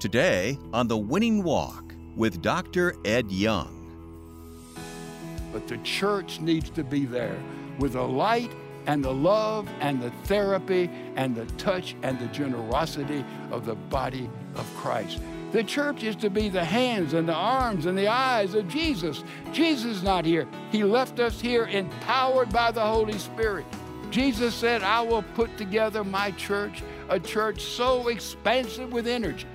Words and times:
Today 0.00 0.58
on 0.72 0.88
The 0.88 0.96
Winning 0.96 1.42
Walk 1.42 1.92
with 2.16 2.40
Dr. 2.40 2.96
Ed 3.04 3.30
Young. 3.30 3.76
But 5.52 5.68
the 5.68 5.76
church 5.78 6.40
needs 6.40 6.70
to 6.70 6.82
be 6.82 7.04
there 7.04 7.38
with 7.78 7.92
the 7.92 8.02
light 8.02 8.50
and 8.86 9.04
the 9.04 9.12
love 9.12 9.68
and 9.80 10.00
the 10.00 10.10
therapy 10.24 10.88
and 11.16 11.36
the 11.36 11.44
touch 11.58 11.96
and 12.02 12.18
the 12.18 12.28
generosity 12.28 13.22
of 13.50 13.66
the 13.66 13.74
body 13.74 14.30
of 14.54 14.66
Christ. 14.74 15.20
The 15.52 15.62
church 15.62 16.02
is 16.02 16.16
to 16.16 16.30
be 16.30 16.48
the 16.48 16.64
hands 16.64 17.12
and 17.12 17.28
the 17.28 17.34
arms 17.34 17.84
and 17.84 17.98
the 17.98 18.08
eyes 18.08 18.54
of 18.54 18.68
Jesus. 18.68 19.22
Jesus 19.52 19.98
is 19.98 20.02
not 20.02 20.24
here. 20.24 20.48
He 20.72 20.82
left 20.82 21.20
us 21.20 21.38
here 21.38 21.66
empowered 21.66 22.50
by 22.50 22.70
the 22.70 22.80
Holy 22.80 23.18
Spirit. 23.18 23.66
Jesus 24.10 24.54
said, 24.54 24.82
I 24.82 25.02
will 25.02 25.24
put 25.34 25.58
together 25.58 26.04
my 26.04 26.30
church, 26.30 26.82
a 27.10 27.20
church 27.20 27.60
so 27.60 28.08
expansive 28.08 28.94
with 28.94 29.06
energy 29.06 29.46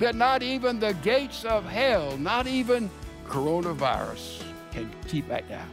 that 0.00 0.14
not 0.14 0.42
even 0.42 0.80
the 0.80 0.94
gates 0.94 1.44
of 1.44 1.64
hell, 1.66 2.16
not 2.16 2.46
even 2.46 2.90
coronavirus, 3.26 4.42
can 4.72 4.90
keep 5.06 5.30
it 5.30 5.46
down. 5.46 5.68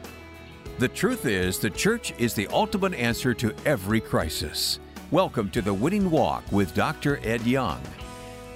The 0.80 0.90
truth 0.90 1.26
is, 1.26 1.60
the 1.60 1.70
church 1.70 2.14
is 2.20 2.34
the 2.34 2.48
ultimate 2.48 2.94
answer 2.94 3.34
to 3.36 3.56
every 3.66 4.02
crisis. 4.02 4.80
Welcome 5.12 5.50
to 5.52 5.62
the 5.62 5.74
Winning 5.74 6.12
Walk 6.12 6.44
with 6.52 6.76
Dr. 6.76 7.22
Ed 7.24 7.44
Young. 7.44 7.82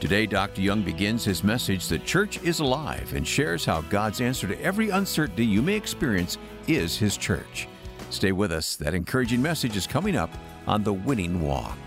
Today, 0.02 0.26
Dr. 0.26 0.62
Young 0.62 0.81
begins 0.81 1.23
his 1.23 1.41
message 1.41 1.88
The 1.88 1.99
Church 1.99 2.43
is 2.43 2.59
Alive 2.59 3.13
and 3.13 3.26
shares 3.26 3.63
how 3.63 3.79
God's 3.84 4.20
answer 4.20 4.48
to 4.48 4.62
every 4.62 4.90
uncertainty 4.90 5.45
you 5.45 5.62
may 5.62 5.76
experience 5.76 6.38
is 6.67 6.98
His 6.98 7.15
church. 7.15 7.70
Stay 8.09 8.34
with 8.34 8.51
us. 8.51 8.76
That 8.76 8.93
encouraging 8.93 9.41
message 9.41 9.77
is 9.77 9.88
coming 9.88 10.17
up 10.17 10.31
on 10.67 10.84
The 10.84 10.91
Winning 10.91 11.41
Walk. 11.41 11.77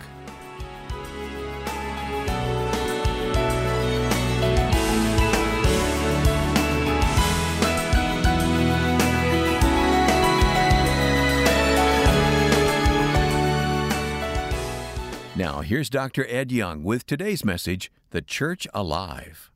Now, 15.45 15.61
here's 15.61 15.91
Dr. 15.91 16.25
Ed 16.27 16.50
Young 16.50 16.84
with 16.84 17.05
today's 17.05 17.45
message 17.45 17.92
The 18.12 18.23
Church 18.23 18.67
Alive. 18.73 19.51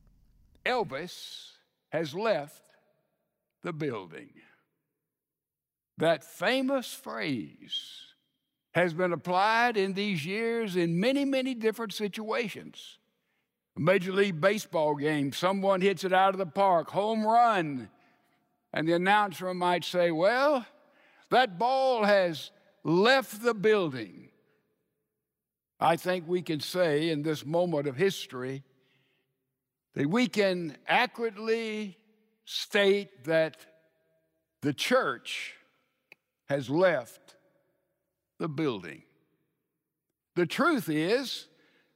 Elvis 0.67 1.53
has 1.89 2.15
left 2.15 2.61
the 3.63 3.73
building. 3.73 4.29
That 5.97 6.23
famous 6.23 6.93
phrase 6.93 8.03
has 8.73 8.93
been 8.93 9.15
applied 9.15 9.79
in 9.79 9.95
these 9.95 10.27
years 10.27 10.77
in 10.77 11.01
many, 11.01 11.25
many 11.25 11.55
different 11.55 11.95
situations. 11.95 12.99
A 13.75 13.81
Major 13.81 14.13
League 14.13 14.43
Baseball 14.43 14.95
game, 14.95 15.33
someone 15.33 15.81
hits 15.81 16.05
it 16.05 16.13
out 16.13 16.35
of 16.35 16.39
the 16.39 16.45
park, 16.45 16.91
home 16.91 17.27
run, 17.27 17.89
and 18.75 18.87
the 18.87 18.93
announcer 18.93 19.55
might 19.55 19.85
say, 19.85 20.11
Well, 20.11 20.67
that 21.31 21.59
ball 21.59 22.05
has 22.05 22.51
left 22.85 23.43
the 23.43 23.55
building. 23.55 24.28
I 25.81 25.97
think 25.97 26.27
we 26.27 26.43
can 26.43 26.61
say 26.61 27.11
in 27.11 27.23
this 27.23 27.47
moment 27.47 27.87
of 27.87 27.97
history 27.97 28.65
that 29.95 30.09
we 30.09 30.27
can 30.27 30.77
accurately 30.87 31.97
state 32.45 33.25
that 33.25 33.57
the 34.63 34.73
church 34.73 35.55
has 36.49 36.69
left 36.69 37.37
the 38.39 38.49
building. 38.49 39.03
The 40.35 40.47
truth 40.47 40.89
is, 40.89 41.47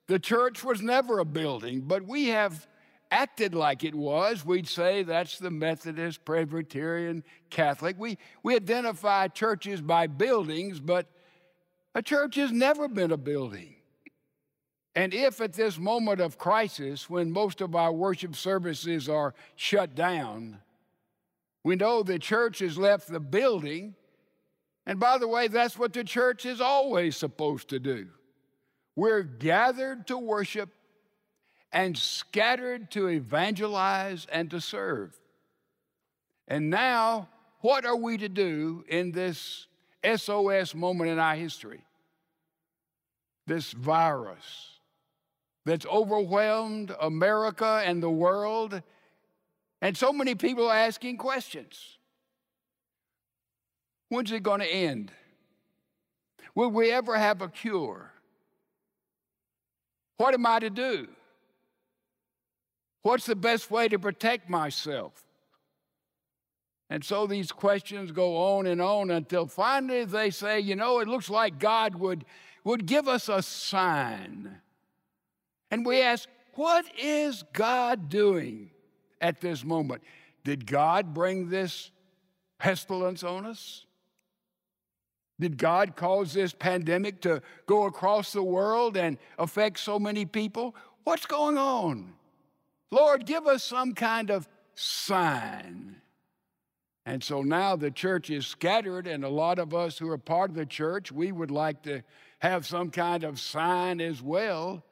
the 0.08 0.18
church 0.18 0.62
was 0.62 0.82
never 0.82 1.18
a 1.18 1.24
building, 1.24 1.82
but 1.82 2.06
we 2.06 2.26
have 2.28 2.66
acted 3.10 3.54
like 3.54 3.84
it 3.84 3.94
was. 3.94 4.44
We'd 4.44 4.68
say 4.68 5.02
that's 5.02 5.38
the 5.38 5.50
Methodist, 5.50 6.24
Presbyterian, 6.24 7.24
Catholic. 7.50 7.96
We, 7.98 8.18
we 8.42 8.56
identify 8.56 9.28
churches 9.28 9.80
by 9.80 10.06
buildings, 10.06 10.80
but 10.80 11.06
a 11.94 12.02
church 12.02 12.36
has 12.36 12.52
never 12.52 12.88
been 12.88 13.12
a 13.12 13.16
building. 13.16 13.76
And 14.94 15.14
if 15.14 15.40
at 15.40 15.54
this 15.54 15.78
moment 15.78 16.20
of 16.20 16.38
crisis, 16.38 17.08
when 17.08 17.30
most 17.30 17.60
of 17.60 17.74
our 17.74 17.92
worship 17.92 18.36
services 18.36 19.08
are 19.08 19.34
shut 19.56 19.94
down, 19.94 20.58
we 21.64 21.76
know 21.76 22.02
the 22.02 22.18
church 22.18 22.58
has 22.58 22.76
left 22.76 23.08
the 23.08 23.20
building, 23.20 23.94
and 24.84 24.98
by 24.98 25.18
the 25.18 25.28
way, 25.28 25.48
that's 25.48 25.78
what 25.78 25.92
the 25.92 26.04
church 26.04 26.44
is 26.44 26.60
always 26.60 27.16
supposed 27.16 27.68
to 27.68 27.78
do. 27.78 28.08
We're 28.96 29.22
gathered 29.22 30.06
to 30.08 30.18
worship 30.18 30.70
and 31.72 31.96
scattered 31.96 32.90
to 32.90 33.08
evangelize 33.08 34.26
and 34.30 34.50
to 34.50 34.60
serve. 34.60 35.18
And 36.48 36.68
now, 36.68 37.28
what 37.60 37.86
are 37.86 37.96
we 37.96 38.18
to 38.18 38.28
do 38.28 38.84
in 38.88 39.12
this 39.12 39.66
SOS 40.04 40.74
moment 40.74 41.10
in 41.10 41.18
our 41.18 41.34
history? 41.34 41.84
This 43.46 43.72
virus 43.72 44.78
that's 45.64 45.86
overwhelmed 45.86 46.94
America 47.00 47.82
and 47.84 48.02
the 48.02 48.10
world. 48.10 48.82
And 49.80 49.96
so 49.96 50.12
many 50.12 50.34
people 50.34 50.68
are 50.68 50.76
asking 50.76 51.18
questions. 51.18 51.98
When's 54.08 54.30
it 54.30 54.42
going 54.42 54.60
to 54.60 54.66
end? 54.66 55.10
Will 56.54 56.70
we 56.70 56.90
ever 56.90 57.16
have 57.16 57.40
a 57.40 57.48
cure? 57.48 58.10
What 60.18 60.34
am 60.34 60.46
I 60.46 60.58
to 60.60 60.70
do? 60.70 61.08
What's 63.02 63.26
the 63.26 63.34
best 63.34 63.70
way 63.70 63.88
to 63.88 63.98
protect 63.98 64.48
myself? 64.48 65.21
And 66.92 67.02
so 67.02 67.26
these 67.26 67.50
questions 67.50 68.12
go 68.12 68.36
on 68.36 68.66
and 68.66 68.78
on 68.78 69.10
until 69.10 69.46
finally 69.46 70.04
they 70.04 70.28
say, 70.28 70.60
you 70.60 70.76
know, 70.76 70.98
it 70.98 71.08
looks 71.08 71.30
like 71.30 71.58
God 71.58 71.94
would, 71.94 72.26
would 72.64 72.84
give 72.84 73.08
us 73.08 73.30
a 73.30 73.40
sign. 73.40 74.60
And 75.70 75.86
we 75.86 76.02
ask, 76.02 76.28
what 76.52 76.84
is 76.98 77.44
God 77.54 78.10
doing 78.10 78.72
at 79.22 79.40
this 79.40 79.64
moment? 79.64 80.02
Did 80.44 80.66
God 80.66 81.14
bring 81.14 81.48
this 81.48 81.90
pestilence 82.58 83.24
on 83.24 83.46
us? 83.46 83.86
Did 85.40 85.56
God 85.56 85.96
cause 85.96 86.34
this 86.34 86.52
pandemic 86.52 87.22
to 87.22 87.40
go 87.64 87.84
across 87.84 88.34
the 88.34 88.42
world 88.42 88.98
and 88.98 89.16
affect 89.38 89.78
so 89.78 89.98
many 89.98 90.26
people? 90.26 90.76
What's 91.04 91.24
going 91.24 91.56
on? 91.56 92.12
Lord, 92.90 93.24
give 93.24 93.46
us 93.46 93.64
some 93.64 93.94
kind 93.94 94.30
of 94.30 94.46
sign. 94.74 95.96
And 97.04 97.22
so 97.22 97.42
now 97.42 97.74
the 97.74 97.90
church 97.90 98.30
is 98.30 98.46
scattered, 98.46 99.06
and 99.06 99.24
a 99.24 99.28
lot 99.28 99.58
of 99.58 99.74
us 99.74 99.98
who 99.98 100.08
are 100.08 100.18
part 100.18 100.50
of 100.50 100.56
the 100.56 100.66
church, 100.66 101.10
we 101.10 101.32
would 101.32 101.50
like 101.50 101.82
to 101.82 102.02
have 102.38 102.66
some 102.66 102.90
kind 102.90 103.24
of 103.24 103.40
sign 103.40 104.00
as 104.00 104.22
well 104.22 104.84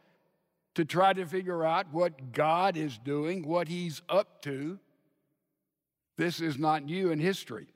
to 0.74 0.84
try 0.84 1.12
to 1.12 1.26
figure 1.26 1.64
out 1.64 1.92
what 1.92 2.32
God 2.32 2.76
is 2.76 2.98
doing, 2.98 3.46
what 3.46 3.68
He's 3.68 4.02
up 4.08 4.42
to. 4.42 4.78
This 6.16 6.40
is 6.40 6.58
not 6.58 6.84
new 6.84 7.10
in 7.10 7.18
history. 7.18 7.68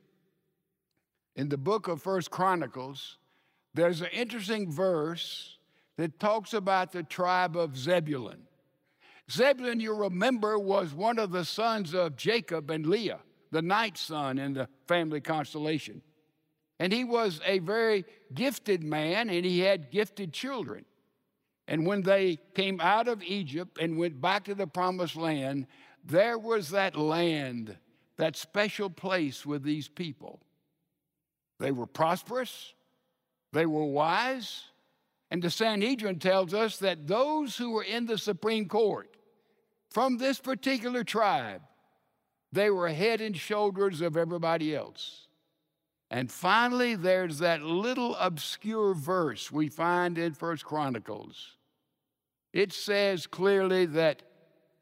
In 1.36 1.48
the 1.48 1.56
book 1.56 1.88
of 1.88 2.02
First 2.02 2.30
Chronicles, 2.30 3.18
there's 3.72 4.00
an 4.00 4.08
interesting 4.12 4.70
verse 4.70 5.58
that 5.96 6.20
talks 6.20 6.52
about 6.52 6.92
the 6.92 7.02
tribe 7.02 7.56
of 7.56 7.76
Zebulun. 7.76 8.42
Zebulun, 9.30 9.80
you 9.80 9.94
remember, 9.94 10.58
was 10.58 10.92
one 10.92 11.18
of 11.18 11.30
the 11.30 11.44
sons 11.44 11.94
of 11.94 12.16
Jacob 12.16 12.70
and 12.70 12.86
Leah, 12.86 13.20
the 13.54 13.62
night 13.62 13.96
son 13.96 14.36
in 14.36 14.52
the 14.52 14.68
family 14.88 15.20
constellation. 15.20 16.02
And 16.80 16.92
he 16.92 17.04
was 17.04 17.40
a 17.46 17.60
very 17.60 18.04
gifted 18.34 18.82
man, 18.82 19.30
and 19.30 19.44
he 19.44 19.60
had 19.60 19.92
gifted 19.92 20.32
children. 20.32 20.84
And 21.68 21.86
when 21.86 22.02
they 22.02 22.38
came 22.56 22.80
out 22.80 23.06
of 23.06 23.22
Egypt 23.22 23.78
and 23.80 23.96
went 23.96 24.20
back 24.20 24.44
to 24.46 24.56
the 24.56 24.66
promised 24.66 25.14
land, 25.14 25.68
there 26.04 26.36
was 26.36 26.70
that 26.70 26.96
land, 26.96 27.76
that 28.16 28.34
special 28.34 28.90
place 28.90 29.46
with 29.46 29.62
these 29.62 29.86
people. 29.86 30.40
They 31.60 31.70
were 31.70 31.86
prosperous, 31.86 32.74
they 33.52 33.66
were 33.66 33.84
wise, 33.84 34.64
and 35.30 35.40
the 35.40 35.48
Sanhedrin 35.48 36.18
tells 36.18 36.52
us 36.52 36.78
that 36.78 37.06
those 37.06 37.56
who 37.56 37.70
were 37.70 37.84
in 37.84 38.06
the 38.06 38.18
Supreme 38.18 38.66
Court 38.66 39.16
from 39.90 40.18
this 40.18 40.40
particular 40.40 41.04
tribe, 41.04 41.62
they 42.54 42.70
were 42.70 42.88
head 42.88 43.20
and 43.20 43.36
shoulders 43.36 44.00
of 44.00 44.16
everybody 44.16 44.74
else. 44.74 45.26
And 46.10 46.30
finally, 46.30 46.94
there's 46.94 47.38
that 47.38 47.62
little 47.62 48.14
obscure 48.16 48.94
verse 48.94 49.50
we 49.50 49.68
find 49.68 50.16
in 50.16 50.34
First 50.34 50.64
Chronicles. 50.64 51.56
It 52.52 52.72
says 52.72 53.26
clearly 53.26 53.86
that 53.86 54.22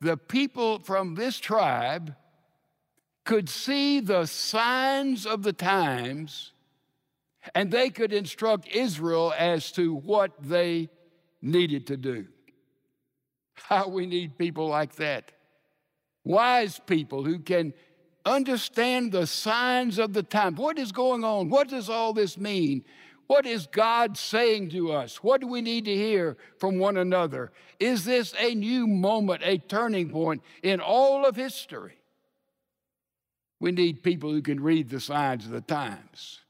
the 0.00 0.16
people 0.16 0.78
from 0.80 1.14
this 1.14 1.38
tribe 1.38 2.14
could 3.24 3.48
see 3.48 4.00
the 4.00 4.26
signs 4.26 5.24
of 5.24 5.42
the 5.42 5.52
times 5.52 6.52
and 7.54 7.70
they 7.70 7.88
could 7.88 8.12
instruct 8.12 8.69
Israel 8.69 9.32
as 9.36 9.72
to 9.72 9.94
what 9.94 10.32
they 10.40 10.90
needed 11.40 11.86
to 11.86 11.96
do. 11.96 12.26
How 13.54 13.88
we 13.88 14.06
need 14.06 14.36
people 14.38 14.69
like 14.69 14.96
that. 14.96 15.32
Wise 16.24 16.80
people 16.86 17.24
who 17.24 17.38
can 17.38 17.74
understand 18.24 19.12
the 19.12 19.26
signs 19.26 19.98
of 19.98 20.12
the 20.12 20.22
time. 20.22 20.54
What 20.54 20.78
is 20.78 20.92
going 20.92 21.24
on? 21.24 21.48
What 21.48 21.69
does 21.69 21.88
all 21.88 22.12
this 22.12 22.38
mean? 22.38 22.84
What 23.26 23.46
is 23.46 23.66
God 23.66 24.16
saying 24.16 24.70
to 24.70 24.92
us? 24.92 25.16
What 25.22 25.40
do 25.40 25.46
we 25.46 25.62
need 25.62 25.86
to 25.86 25.94
hear 25.94 26.36
from 26.58 26.78
one 26.78 26.96
another? 26.96 27.50
Is 27.80 28.04
this 28.04 28.34
a 28.38 28.54
new 28.54 28.86
moment, 28.86 29.42
a 29.44 29.58
turning 29.58 30.10
point 30.10 30.42
in 30.62 30.80
all 30.80 31.24
of 31.24 31.36
history? 31.36 31.98
We 33.58 33.72
need 33.72 34.02
people 34.02 34.30
who 34.30 34.42
can 34.42 34.60
read 34.60 34.90
the 34.90 35.00
signs 35.00 35.46
of 35.46 35.52
the 35.52 35.60
times. 35.60 36.40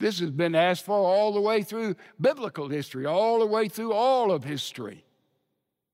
This 0.00 0.18
has 0.18 0.30
been 0.30 0.56
asked 0.56 0.84
for 0.84 0.96
all 0.96 1.32
the 1.32 1.40
way 1.40 1.62
through 1.62 1.94
biblical 2.20 2.68
history, 2.68 3.06
all 3.06 3.38
the 3.38 3.46
way 3.46 3.68
through 3.68 3.92
all 3.92 4.32
of 4.32 4.42
history. 4.42 5.04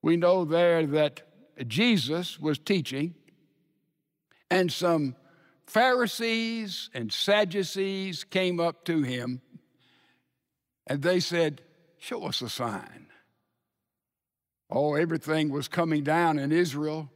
We 0.02 0.16
know 0.16 0.46
there 0.46 0.86
that 0.86 1.27
Jesus 1.66 2.38
was 2.38 2.58
teaching, 2.58 3.14
and 4.50 4.70
some 4.70 5.16
Pharisees 5.66 6.88
and 6.94 7.12
Sadducees 7.12 8.24
came 8.24 8.60
up 8.60 8.84
to 8.84 9.02
him, 9.02 9.42
and 10.86 11.02
they 11.02 11.20
said, 11.20 11.62
Show 11.98 12.24
us 12.26 12.40
a 12.42 12.48
sign. 12.48 13.08
Oh, 14.70 14.94
everything 14.94 15.50
was 15.50 15.66
coming 15.66 16.04
down 16.04 16.38
in 16.38 16.52
Israel. 16.52 17.10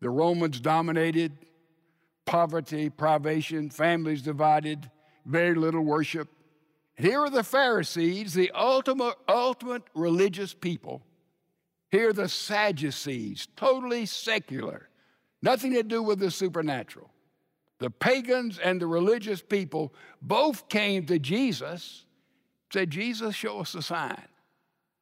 The 0.00 0.10
Romans 0.10 0.60
dominated, 0.60 1.38
poverty, 2.26 2.90
privation, 2.90 3.70
families 3.70 4.22
divided, 4.22 4.90
very 5.24 5.54
little 5.54 5.82
worship. 5.82 6.28
Here 6.96 7.20
are 7.20 7.30
the 7.30 7.44
Pharisees, 7.44 8.34
the 8.34 8.50
ultimate, 8.54 9.16
ultimate 9.28 9.82
religious 9.94 10.52
people. 10.52 11.02
Here 11.94 12.12
the 12.12 12.28
Sadducees, 12.28 13.46
totally 13.54 14.04
secular, 14.04 14.88
nothing 15.40 15.74
to 15.74 15.84
do 15.84 16.02
with 16.02 16.18
the 16.18 16.28
supernatural. 16.28 17.08
The 17.78 17.88
pagans 17.88 18.58
and 18.58 18.80
the 18.80 18.88
religious 18.88 19.40
people 19.40 19.94
both 20.20 20.68
came 20.68 21.06
to 21.06 21.20
Jesus, 21.20 22.04
said, 22.72 22.90
Jesus, 22.90 23.36
show 23.36 23.60
us 23.60 23.76
a 23.76 23.82
sign. 23.82 24.26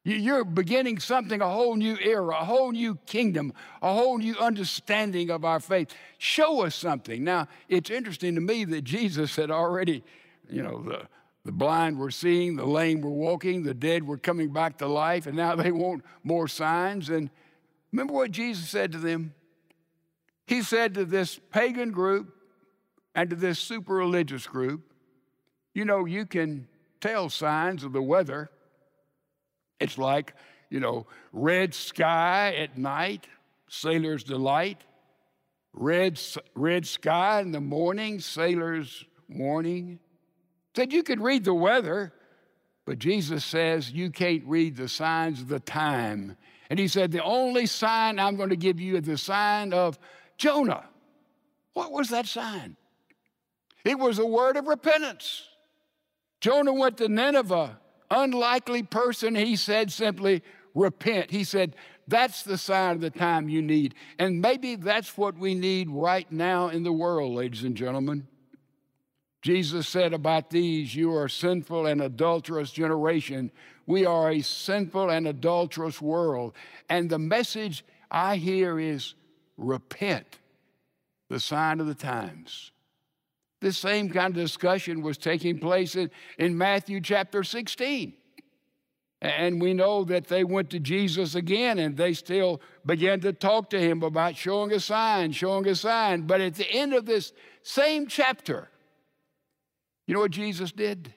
You're 0.03 0.45
beginning 0.45 0.99
something, 0.99 1.41
a 1.41 1.49
whole 1.49 1.77
new 1.77 1.97
era, 1.99 2.37
a 2.39 2.45
whole 2.45 2.71
new 2.71 2.99
kingdom, 3.07 3.53
a 3.81 3.91
whole 3.91 4.19
new 4.19 4.37
understanding 4.37 5.31
of 5.31 5.43
our 5.43 5.59
faith. 5.59 5.95
Show 6.19 6.61
us 6.61 6.75
something. 6.75 7.23
Now, 7.23 7.47
it's 7.69 7.89
interesting 7.89 8.35
to 8.35 8.41
me 8.41 8.65
that 8.65 8.83
Jesus 8.83 9.35
had 9.35 9.49
already, 9.49 10.03
you 10.47 10.61
know, 10.61 10.83
the, 10.83 11.07
the 11.45 11.51
blind 11.51 11.97
were 11.97 12.11
seeing, 12.11 12.55
the 12.55 12.65
lame 12.65 13.01
were 13.01 13.09
walking, 13.09 13.63
the 13.63 13.73
dead 13.73 14.07
were 14.07 14.17
coming 14.17 14.53
back 14.53 14.77
to 14.77 14.87
life, 14.87 15.27
and 15.27 15.35
now 15.35 15.55
they 15.55 15.71
want 15.71 16.03
more 16.23 16.47
signs. 16.47 17.09
And 17.09 17.29
remember 17.91 18.13
what 18.13 18.31
Jesus 18.31 18.69
said 18.69 18.91
to 18.93 18.97
them? 18.97 19.33
He 20.47 20.61
said 20.61 20.93
to 20.93 21.05
this 21.05 21.39
pagan 21.51 21.91
group 21.91 22.33
and 23.15 23.29
to 23.29 23.35
this 23.35 23.59
super 23.59 23.93
religious 23.95 24.47
group, 24.47 24.93
you 25.73 25.85
know, 25.85 26.05
you 26.05 26.25
can 26.25 26.67
tell 27.01 27.29
signs 27.29 27.83
of 27.83 27.91
the 27.91 28.01
weather. 28.01 28.49
It's 29.79 29.97
like, 29.97 30.33
you 30.69 30.79
know, 30.79 31.07
red 31.31 31.73
sky 31.73 32.55
at 32.57 32.77
night, 32.77 33.27
sailor's 33.67 34.23
delight, 34.23 34.81
red, 35.73 36.19
red 36.55 36.87
sky 36.87 37.41
in 37.41 37.51
the 37.51 37.61
morning, 37.61 38.19
sailor's 38.19 39.03
warning. 39.27 39.99
Said 40.75 40.91
you 40.91 41.03
could 41.03 41.21
read 41.21 41.43
the 41.43 41.53
weather, 41.53 42.13
but 42.85 42.99
Jesus 42.99 43.45
says 43.45 43.91
you 43.91 44.09
can't 44.09 44.43
read 44.45 44.75
the 44.75 44.87
signs 44.89 45.41
of 45.41 45.47
the 45.47 45.59
time. 45.59 46.35
And 46.69 46.79
he 46.79 46.87
said, 46.87 47.11
The 47.11 47.23
only 47.23 47.65
sign 47.65 48.19
I'm 48.19 48.35
going 48.35 48.49
to 48.49 48.55
give 48.55 48.79
you 48.79 48.97
is 48.97 49.03
the 49.03 49.17
sign 49.17 49.73
of 49.73 49.99
Jonah. 50.37 50.85
What 51.73 51.91
was 51.91 52.09
that 52.09 52.25
sign? 52.25 52.75
It 53.85 53.99
was 53.99 54.19
a 54.19 54.25
word 54.25 54.57
of 54.57 54.67
repentance. 54.67 55.43
Jonah 56.41 56.73
went 56.73 56.97
to 56.97 57.07
Nineveh, 57.07 57.79
unlikely 58.09 58.83
person. 58.83 59.35
He 59.35 59.55
said 59.55 59.91
simply, 59.91 60.43
Repent. 60.75 61.29
He 61.29 61.43
said, 61.43 61.75
That's 62.07 62.43
the 62.43 62.57
sign 62.57 62.95
of 62.95 63.01
the 63.01 63.11
time 63.11 63.47
you 63.47 63.61
need. 63.61 63.93
And 64.17 64.41
maybe 64.41 64.75
that's 64.75 65.17
what 65.17 65.37
we 65.37 65.53
need 65.53 65.89
right 65.89 66.29
now 66.31 66.69
in 66.69 66.83
the 66.83 66.91
world, 66.91 67.35
ladies 67.35 67.63
and 67.63 67.75
gentlemen. 67.75 68.27
Jesus 69.43 69.89
said 69.89 70.13
about 70.13 70.49
these, 70.49 70.95
You 70.95 71.13
are 71.15 71.27
sinful 71.27 71.85
and 71.85 72.01
adulterous 72.01 72.71
generation. 72.71 73.51
We 73.85 74.05
are 74.05 74.31
a 74.31 74.41
sinful 74.41 75.09
and 75.09 75.27
adulterous 75.27 76.01
world. 76.01 76.53
And 76.89 77.09
the 77.09 77.19
message 77.19 77.83
I 78.09 78.37
hear 78.37 78.79
is 78.79 79.15
repent, 79.57 80.39
the 81.29 81.41
sign 81.41 81.81
of 81.81 81.87
the 81.87 81.93
times. 81.93 82.71
This 83.59 83.77
same 83.77 84.09
kind 84.09 84.27
of 84.27 84.41
discussion 84.41 85.01
was 85.01 85.17
taking 85.17 85.59
place 85.59 85.97
in, 85.97 86.09
in 86.37 86.57
Matthew 86.57 87.01
chapter 87.01 87.43
16. 87.43 88.13
And 89.21 89.61
we 89.61 89.73
know 89.73 90.05
that 90.05 90.27
they 90.27 90.45
went 90.45 90.69
to 90.69 90.79
Jesus 90.79 91.35
again 91.35 91.79
and 91.79 91.97
they 91.97 92.13
still 92.13 92.61
began 92.85 93.19
to 93.21 93.33
talk 93.33 93.69
to 93.71 93.79
him 93.79 94.03
about 94.03 94.37
showing 94.37 94.71
a 94.71 94.79
sign, 94.79 95.33
showing 95.33 95.67
a 95.67 95.75
sign. 95.75 96.21
But 96.21 96.39
at 96.39 96.55
the 96.55 96.69
end 96.69 96.93
of 96.93 97.05
this 97.05 97.31
same 97.61 98.07
chapter, 98.07 98.69
you 100.05 100.13
know 100.13 100.19
what 100.19 100.31
Jesus 100.31 100.71
did? 100.71 101.13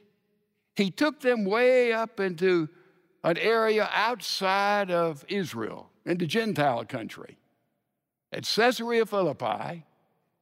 He 0.75 0.91
took 0.91 1.21
them 1.21 1.45
way 1.45 1.93
up 1.93 2.21
into 2.21 2.69
an 3.25 3.39
area 3.39 3.89
outside 3.93 4.91
of 4.91 5.25
Israel, 5.29 5.91
into 6.05 6.27
Gentile 6.27 6.85
country. 6.85 7.39
At 8.33 8.45
Caesarea 8.45 9.07
Philippi, 9.07 9.85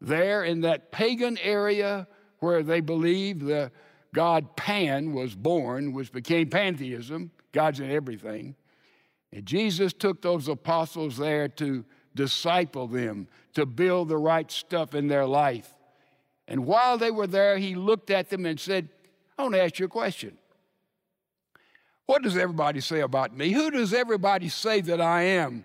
there 0.00 0.44
in 0.44 0.61
that 0.62 0.93
pagan 0.93 1.38
area 1.38 2.06
where 2.41 2.62
they 2.62 2.81
believed 2.81 3.43
the 3.43 3.70
God 4.12 4.56
Pan 4.56 5.12
was 5.12 5.35
born, 5.35 5.93
which 5.93 6.12
became 6.12 6.50
pantheism, 6.50 7.31
God's 7.52 7.81
in 7.81 7.91
everything. 7.91 8.55
And 9.32 9.46
Jesus 9.46 9.93
took 9.93 10.23
those 10.23 10.49
apostles 10.49 11.17
there 11.17 11.49
to 11.49 11.85
disciple 12.14 12.87
them, 12.87 13.29
to 13.55 13.67
build 13.67 14.08
the 14.08 14.17
right 14.17 14.50
stuff 14.50 14.94
in 14.94 15.08
their 15.08 15.26
life. 15.26 15.73
And 16.46 16.67
while 16.67 16.99
they 16.99 17.11
were 17.11 17.26
there, 17.26 17.58
he 17.58 17.75
looked 17.75 18.11
at 18.11 18.31
them 18.31 18.44
and 18.46 18.58
said, 18.61 18.88
I 19.38 19.43
want 19.43 19.55
to 19.55 19.62
ask 19.62 19.79
you 19.79 19.87
a 19.87 19.88
question. 19.88 20.38
What 22.06 22.23
does 22.23 22.37
everybody 22.37 22.81
say 22.81 23.00
about 23.00 23.37
me? 23.37 23.52
Who 23.52 23.70
does 23.70 23.94
everybody 23.94 24.49
say 24.49 24.81
that 24.82 25.00
I 25.00 25.23
am? 25.23 25.64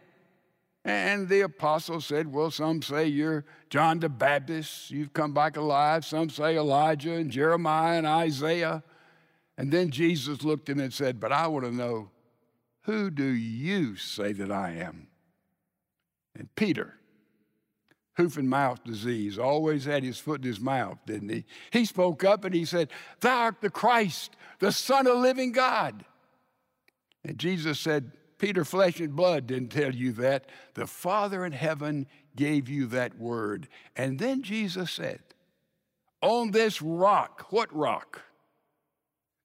And 0.86 1.28
the 1.28 1.42
apostle 1.42 2.00
said, 2.00 2.32
Well, 2.32 2.50
some 2.52 2.82
say 2.82 3.08
you're 3.08 3.44
John 3.70 4.00
the 4.00 4.10
Baptist, 4.10 4.90
you've 4.90 5.14
come 5.14 5.34
back 5.34 5.58
alive. 5.58 6.06
Some 6.06 6.30
say 6.30 6.58
Elijah 6.58 7.14
and 7.14 7.30
Jeremiah 7.30 7.98
and 7.98 8.08
Isaiah. 8.08 8.84
And 9.58 9.72
then 9.72 9.92
Jesus 9.92 10.44
looked 10.44 10.70
at 10.70 10.78
him 10.78 10.84
and 10.84 10.94
said, 10.94 11.20
But 11.20 11.34
I 11.34 11.48
want 11.48 11.66
to 11.66 11.72
know, 11.72 12.10
who 12.84 13.12
do 13.12 13.26
you 13.26 13.98
say 13.98 14.32
that 14.32 14.52
I 14.52 14.72
am? 14.72 15.08
And 16.34 16.54
Peter 16.56 16.99
hoof 18.20 18.36
and 18.36 18.50
mouth 18.50 18.84
disease, 18.84 19.40
always 19.40 19.86
had 19.86 20.04
his 20.04 20.20
foot 20.20 20.42
in 20.42 20.48
his 20.48 20.60
mouth, 20.60 20.98
didn't 21.06 21.30
he? 21.30 21.46
He 21.72 21.86
spoke 21.86 22.26
up 22.26 22.44
and 22.44 22.54
he 22.54 22.66
said, 22.66 22.90
Thou 23.22 23.38
art 23.38 23.62
the 23.62 23.70
Christ, 23.70 24.36
the 24.60 24.74
Son 24.74 25.08
of 25.08 25.20
living 25.20 25.54
God. 25.54 26.04
And 27.24 27.38
Jesus 27.38 27.80
said, 27.80 28.12
Peter, 28.38 28.66
flesh 28.66 29.00
and 29.00 29.16
blood 29.16 29.48
didn't 29.48 29.70
tell 29.70 29.96
you 29.96 30.12
that. 30.14 30.48
The 30.74 30.86
Father 30.86 31.46
in 31.46 31.54
heaven 31.54 32.08
gave 32.36 32.68
you 32.68 32.88
that 32.88 33.18
word. 33.18 33.70
And 33.96 34.20
then 34.20 34.44
Jesus 34.44 34.92
said, 34.92 35.22
On 36.22 36.52
this 36.52 36.82
rock, 36.82 37.48
what 37.52 37.74
rock? 37.74 38.22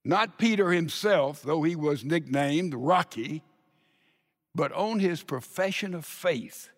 Not 0.05 0.37
Peter 0.37 0.73
himself, 0.73 1.43
though 1.43 1.63
he 1.63 1.77
was 1.77 2.05
nicknamed 2.05 2.75
Rocky, 2.75 3.45
but 4.53 4.73
on 4.73 4.99
his 4.99 5.23
profession 5.23 5.95
of 5.95 6.05
faith 6.05 6.71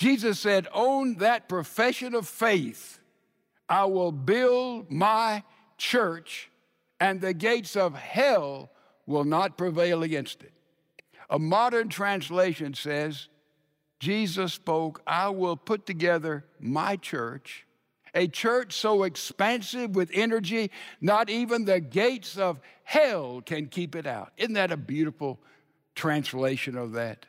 Jesus 0.00 0.40
said, 0.40 0.66
On 0.72 1.16
that 1.16 1.46
profession 1.46 2.14
of 2.14 2.26
faith, 2.26 3.00
I 3.68 3.84
will 3.84 4.12
build 4.12 4.90
my 4.90 5.42
church, 5.76 6.50
and 6.98 7.20
the 7.20 7.34
gates 7.34 7.76
of 7.76 7.94
hell 7.94 8.70
will 9.04 9.24
not 9.24 9.58
prevail 9.58 10.02
against 10.02 10.42
it. 10.42 10.54
A 11.28 11.38
modern 11.38 11.90
translation 11.90 12.72
says, 12.72 13.28
Jesus 13.98 14.54
spoke, 14.54 15.02
I 15.06 15.28
will 15.28 15.54
put 15.54 15.84
together 15.84 16.46
my 16.58 16.96
church, 16.96 17.66
a 18.14 18.26
church 18.26 18.72
so 18.72 19.02
expansive 19.02 19.94
with 19.94 20.10
energy, 20.14 20.70
not 21.02 21.28
even 21.28 21.66
the 21.66 21.78
gates 21.78 22.38
of 22.38 22.58
hell 22.84 23.42
can 23.44 23.66
keep 23.66 23.94
it 23.94 24.06
out. 24.06 24.32
Isn't 24.38 24.54
that 24.54 24.72
a 24.72 24.78
beautiful 24.78 25.40
translation 25.94 26.78
of 26.78 26.92
that? 26.92 27.26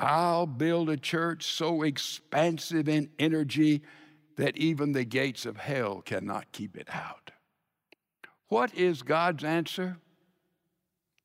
I'll 0.00 0.46
build 0.46 0.88
a 0.88 0.96
church 0.96 1.44
so 1.44 1.82
expansive 1.82 2.88
in 2.88 3.10
energy 3.18 3.82
that 4.36 4.56
even 4.56 4.92
the 4.92 5.04
gates 5.04 5.44
of 5.44 5.56
hell 5.56 6.02
cannot 6.02 6.52
keep 6.52 6.76
it 6.76 6.88
out. 6.92 7.32
What 8.48 8.74
is 8.74 9.02
God's 9.02 9.42
answer 9.42 9.98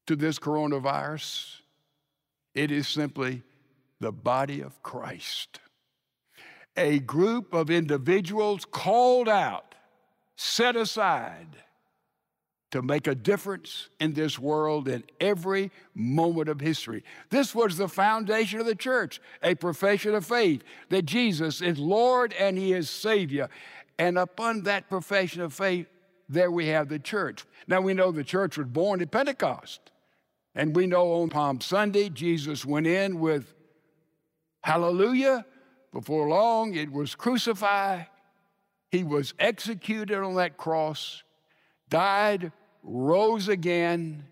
to 0.08 0.16
this 0.16 0.40
coronavirus? 0.40 1.58
It 2.56 2.72
is 2.72 2.88
simply 2.88 3.44
the 4.00 4.12
body 4.12 4.62
of 4.62 4.82
Christ. 4.82 5.60
A 6.76 7.00
group 7.00 7.54
of 7.54 7.70
individuals 7.70 8.66
called 8.66 9.30
out, 9.30 9.76
set 10.36 10.76
aside 10.76 11.58
to 12.74 12.82
make 12.82 13.06
a 13.06 13.14
difference 13.14 13.90
in 14.00 14.14
this 14.14 14.40
world 14.40 14.88
in 14.88 15.04
every 15.20 15.70
moment 15.94 16.50
of 16.50 16.60
history. 16.60 17.04
This 17.30 17.54
was 17.54 17.78
the 17.78 17.88
foundation 17.88 18.60
of 18.60 18.66
the 18.66 18.74
church, 18.74 19.22
a 19.44 19.54
profession 19.54 20.16
of 20.16 20.26
faith 20.26 20.64
that 20.90 21.04
Jesus 21.04 21.62
is 21.62 21.78
Lord 21.78 22.34
and 22.34 22.58
He 22.58 22.74
is 22.74 22.90
Savior. 22.90 23.48
And 24.00 24.18
upon 24.18 24.64
that 24.64 24.90
profession 24.90 25.44
of 25.44 25.54
faith, 25.54 25.86
there 26.28 26.50
we 26.50 26.66
have 26.70 26.90
the 26.90 26.98
church. 26.98 27.46
Now 27.68 27.80
we 27.80 27.94
know 27.94 28.12
the 28.12 28.24
church 28.24 28.58
was 28.58 28.66
born 28.66 29.04
at 29.04 29.12
Pentecost. 29.12 29.92
And 30.56 30.76
we 30.76 30.88
know 30.88 31.22
on 31.22 31.30
Palm 31.30 31.62
Sunday, 31.62 32.10
Jesus 32.10 32.66
went 32.66 32.88
in 32.88 33.20
with 33.20 33.54
hallelujah. 34.64 35.46
Before 35.92 36.28
long, 36.28 36.74
it 36.74 36.92
was 36.92 37.14
crucified. 37.14 38.08
He 38.90 39.04
was 39.04 39.36
executed 39.38 40.18
on 40.18 40.34
that 40.36 40.58
cross, 40.58 41.22
died, 41.88 42.52
rose 42.84 43.48
again, 43.48 44.26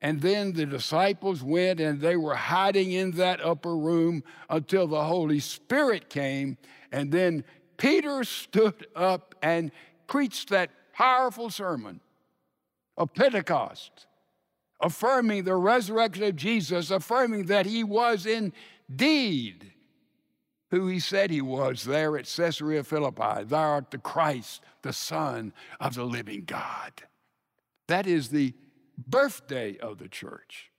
and 0.00 0.20
then 0.20 0.52
the 0.52 0.66
disciples 0.66 1.42
went 1.42 1.80
and 1.80 2.00
they 2.00 2.16
were 2.16 2.34
hiding 2.34 2.92
in 2.92 3.12
that 3.12 3.40
upper 3.40 3.76
room 3.76 4.24
until 4.50 4.86
the 4.88 5.04
Holy 5.04 5.38
Spirit 5.38 6.10
came. 6.10 6.58
And 6.90 7.12
then 7.12 7.44
Peter 7.76 8.24
stood 8.24 8.86
up 8.96 9.36
and 9.42 9.70
preached 10.08 10.50
that 10.50 10.70
powerful 10.92 11.50
sermon 11.50 12.00
of 12.96 13.14
Pentecost, 13.14 14.06
affirming 14.80 15.44
the 15.44 15.54
resurrection 15.54 16.24
of 16.24 16.36
Jesus, 16.36 16.90
affirming 16.90 17.46
that 17.46 17.66
he 17.66 17.84
was 17.84 18.26
indeed 18.26 19.72
who 20.72 20.88
he 20.88 20.98
said 20.98 21.30
he 21.30 21.40
was 21.40 21.84
there 21.84 22.16
at 22.16 22.24
Caesarea 22.24 22.82
Philippi. 22.82 23.44
Thou 23.44 23.58
art 23.58 23.90
the 23.90 23.98
Christ, 23.98 24.62
the 24.82 24.92
Son 24.92 25.52
of 25.78 25.94
the 25.94 26.04
living 26.04 26.44
God. 26.44 26.92
That 27.92 28.06
is 28.06 28.30
the 28.30 28.54
birthday 28.96 29.76
of 29.76 29.98
the 29.98 30.08
church. 30.08 30.70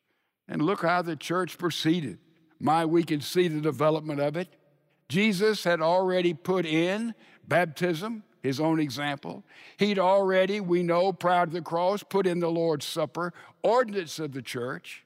And 0.48 0.64
look 0.64 0.82
how 0.82 1.04
the 1.04 1.16
church 1.16 1.60
proceeded. 1.60 2.18
My, 2.60 2.88
we 2.88 3.04
can 3.04 3.22
see 3.22 3.48
the 3.48 3.62
development 3.62 4.20
of 4.20 4.36
it. 4.36 4.48
Jesus 5.10 5.64
had 5.64 5.80
already 5.80 6.34
put 6.34 6.66
in 6.66 7.14
baptism, 7.48 8.24
his 8.42 8.60
own 8.60 8.80
example. 8.80 9.44
He'd 9.78 10.00
already, 10.00 10.60
we 10.60 10.82
know, 10.82 11.14
proud 11.14 11.50
of 11.50 11.54
the 11.54 11.62
cross, 11.62 12.02
put 12.02 12.26
in 12.26 12.40
the 12.40 12.50
Lord's 12.50 12.88
Supper, 12.88 13.32
ordinance 13.62 14.18
of 14.18 14.32
the 14.34 14.42
church. 14.42 15.03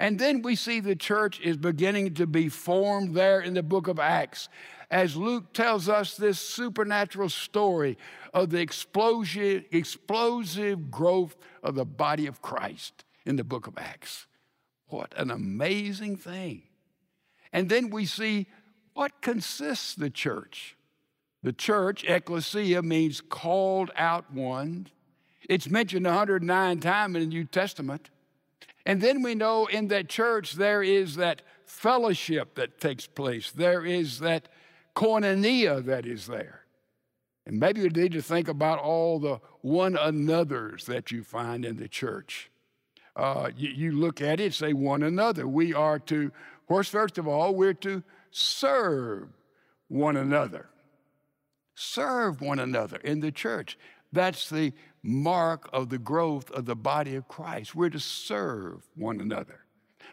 And 0.00 0.18
then 0.18 0.42
we 0.42 0.56
see 0.56 0.80
the 0.80 0.96
church 0.96 1.40
is 1.40 1.56
beginning 1.56 2.14
to 2.14 2.26
be 2.26 2.48
formed 2.48 3.14
there 3.14 3.40
in 3.40 3.54
the 3.54 3.62
book 3.62 3.88
of 3.88 3.98
Acts 3.98 4.48
as 4.90 5.16
Luke 5.16 5.52
tells 5.52 5.88
us 5.88 6.16
this 6.16 6.38
supernatural 6.38 7.28
story 7.28 7.98
of 8.32 8.50
the 8.50 8.60
explosive, 8.60 9.64
explosive 9.72 10.90
growth 10.90 11.36
of 11.62 11.74
the 11.74 11.84
body 11.84 12.26
of 12.26 12.42
Christ 12.42 13.04
in 13.24 13.36
the 13.36 13.44
book 13.44 13.66
of 13.66 13.76
Acts. 13.76 14.26
What 14.86 15.12
an 15.16 15.30
amazing 15.30 16.16
thing. 16.16 16.62
And 17.52 17.68
then 17.68 17.90
we 17.90 18.06
see 18.06 18.46
what 18.94 19.20
consists 19.20 19.94
the 19.94 20.10
church. 20.10 20.76
The 21.42 21.52
church, 21.52 22.04
ecclesia, 22.04 22.82
means 22.82 23.20
called 23.20 23.90
out 23.96 24.32
one. 24.32 24.88
It's 25.48 25.68
mentioned 25.68 26.06
109 26.06 26.80
times 26.80 27.16
in 27.16 27.22
the 27.22 27.26
New 27.26 27.44
Testament. 27.44 28.10
And 28.86 29.00
then 29.00 29.22
we 29.22 29.34
know 29.34 29.66
in 29.66 29.88
that 29.88 30.08
church 30.08 30.52
there 30.52 30.82
is 30.82 31.16
that 31.16 31.42
fellowship 31.64 32.54
that 32.56 32.80
takes 32.80 33.06
place. 33.06 33.50
There 33.50 33.84
is 33.84 34.20
that 34.20 34.48
koinonia 34.94 35.84
that 35.84 36.06
is 36.06 36.26
there. 36.26 36.60
And 37.46 37.58
maybe 37.58 37.80
you 37.80 37.90
need 37.90 38.12
to 38.12 38.22
think 38.22 38.48
about 38.48 38.78
all 38.78 39.18
the 39.18 39.40
one 39.60 39.96
another's 39.96 40.86
that 40.86 41.10
you 41.10 41.22
find 41.22 41.64
in 41.64 41.76
the 41.76 41.88
church. 41.88 42.50
Uh, 43.16 43.50
you, 43.56 43.70
you, 43.70 43.92
look 43.92 44.20
at 44.20 44.40
it, 44.40 44.54
say 44.54 44.72
one 44.72 45.02
another. 45.02 45.46
We 45.46 45.72
are 45.72 45.98
to, 46.00 46.24
of 46.24 46.66
course, 46.66 46.88
first 46.88 47.16
of 47.16 47.28
all, 47.28 47.54
we're 47.54 47.74
to 47.74 48.02
serve 48.30 49.28
one 49.88 50.16
another 50.16 50.68
serve 51.74 52.40
one 52.40 52.58
another 52.58 52.98
in 52.98 53.20
the 53.20 53.32
church. 53.32 53.78
That's 54.12 54.48
the 54.48 54.72
mark 55.04 55.68
of 55.72 55.90
the 55.90 55.98
growth 55.98 56.50
of 56.50 56.64
the 56.64 56.74
body 56.74 57.14
of 57.14 57.28
Christ. 57.28 57.74
We're 57.74 57.90
to 57.90 58.00
serve 58.00 58.88
one 58.96 59.20
another. 59.20 59.60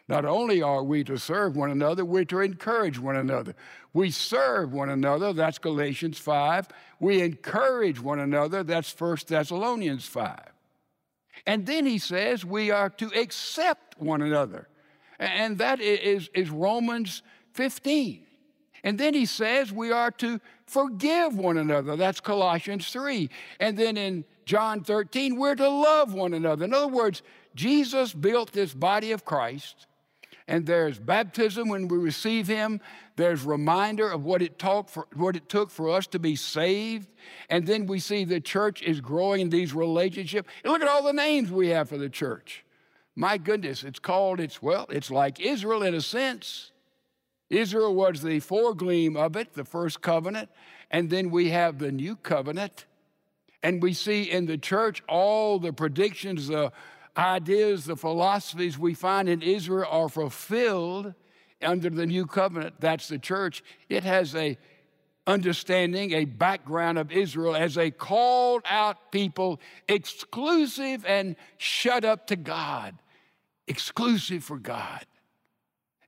Not 0.08 0.26
only 0.26 0.62
are 0.62 0.84
we 0.84 1.06
to 1.06 1.18
serve 1.18 1.56
one 1.56 1.72
another, 1.72 2.04
we're 2.04 2.26
to 2.26 2.42
encourage 2.42 3.00
one 3.00 3.16
another. 3.16 3.56
We 3.94 4.12
serve 4.12 4.74
one 4.74 4.90
another, 4.90 5.32
that's 5.32 5.58
Galatians 5.58 6.18
5. 6.18 6.68
We 7.00 7.22
encourage 7.22 8.02
one 8.02 8.20
another, 8.20 8.64
that's 8.64 8.94
1 9.00 9.18
Thessalonians 9.28 10.06
5. 10.06 10.40
And 11.46 11.66
then 11.66 11.86
he 11.86 11.98
says 11.98 12.44
we 12.44 12.72
are 12.72 12.90
to 12.90 13.08
accept 13.18 14.00
one 14.00 14.22
another, 14.22 14.68
and 15.18 15.58
that 15.60 15.80
is, 15.80 16.30
is 16.36 16.50
Romans 16.50 17.22
15. 17.54 18.26
And 18.84 18.98
then 18.98 19.14
he 19.14 19.26
says 19.26 19.72
we 19.72 19.92
are 19.92 20.12
to 20.12 20.42
forgive 20.66 21.38
one 21.38 21.58
another. 21.58 21.96
That's 21.96 22.20
Colossians 22.20 22.92
3. 22.92 23.30
And 23.60 23.78
then 23.78 23.96
in 23.96 24.26
John 24.52 24.84
13, 24.84 25.38
we're 25.38 25.56
to 25.56 25.70
love 25.70 26.14
one 26.14 26.34
another. 26.34 26.66
In 26.66 26.74
other 26.74 26.90
words, 26.90 27.22
Jesus 27.56 28.12
built 28.12 28.52
this 28.52 28.74
body 28.74 29.14
of 29.14 29.24
Christ, 29.24 29.88
and 30.46 30.66
there's 30.66 31.00
baptism 31.00 31.70
when 31.70 31.88
we 31.88 31.98
receive 31.98 32.48
him. 32.48 32.82
There's 33.16 33.46
reminder 33.46 34.10
of 34.10 34.26
what 34.26 34.42
it, 34.42 34.62
for, 34.62 35.08
what 35.16 35.38
it 35.38 35.48
took 35.48 35.72
for 35.72 35.90
us 35.90 36.06
to 36.08 36.20
be 36.20 36.36
saved. 36.36 37.08
And 37.50 37.66
then 37.66 37.86
we 37.86 38.02
see 38.02 38.26
the 38.26 38.42
church 38.42 38.82
is 38.82 39.00
growing 39.00 39.40
in 39.40 39.50
these 39.52 39.74
relationships. 39.74 40.50
And 40.66 40.74
look 40.74 40.82
at 40.82 40.90
all 40.90 41.04
the 41.04 41.14
names 41.14 41.50
we 41.50 41.70
have 41.70 41.88
for 41.88 41.98
the 41.98 42.10
church. 42.10 42.66
My 43.16 43.38
goodness, 43.38 43.86
it's 43.86 44.00
called, 44.00 44.42
it's, 44.42 44.62
well, 44.62 44.86
it's 44.90 45.10
like 45.10 45.40
Israel 45.40 45.82
in 45.82 45.96
a 45.96 46.02
sense. 46.02 46.74
Israel 47.50 47.96
was 47.96 48.22
the 48.22 48.42
foregleam 48.42 49.16
of 49.16 49.38
it, 49.38 49.54
the 49.54 49.64
first 49.64 50.02
covenant, 50.02 50.50
and 50.90 51.10
then 51.10 51.32
we 51.32 51.52
have 51.52 51.80
the 51.80 51.94
new 51.94 52.18
covenant. 52.18 52.84
And 53.64 53.82
we 53.82 53.94
see 53.94 54.24
in 54.24 54.46
the 54.46 54.58
church 54.58 55.04
all 55.08 55.60
the 55.60 55.74
predictions, 55.74 56.48
the 56.48 56.72
ideas, 57.16 57.86
the 57.86 57.96
philosophies 57.96 58.78
we 58.78 58.94
find 58.94 59.30
in 59.30 59.42
Israel 59.42 59.88
are 59.90 60.10
fulfilled 60.10 61.14
under 61.62 61.90
the 61.90 62.06
new 62.06 62.26
covenant. 62.26 62.76
That's 62.80 63.08
the 63.08 63.20
church. 63.20 63.64
It 63.90 64.04
has 64.04 64.36
a 64.36 64.58
understanding, 65.28 66.14
a 66.14 66.26
background 66.26 66.98
of 66.98 67.12
Israel 67.12 67.56
as 67.56 67.78
a 67.78 67.92
called 67.92 68.64
out 68.66 69.12
people, 69.12 69.60
exclusive 69.88 71.06
and 71.06 71.36
shut 71.58 72.04
up 72.04 72.28
to 72.28 72.36
God, 72.36 72.96
exclusive 73.68 74.44
for 74.44 74.58
God. 74.58 75.06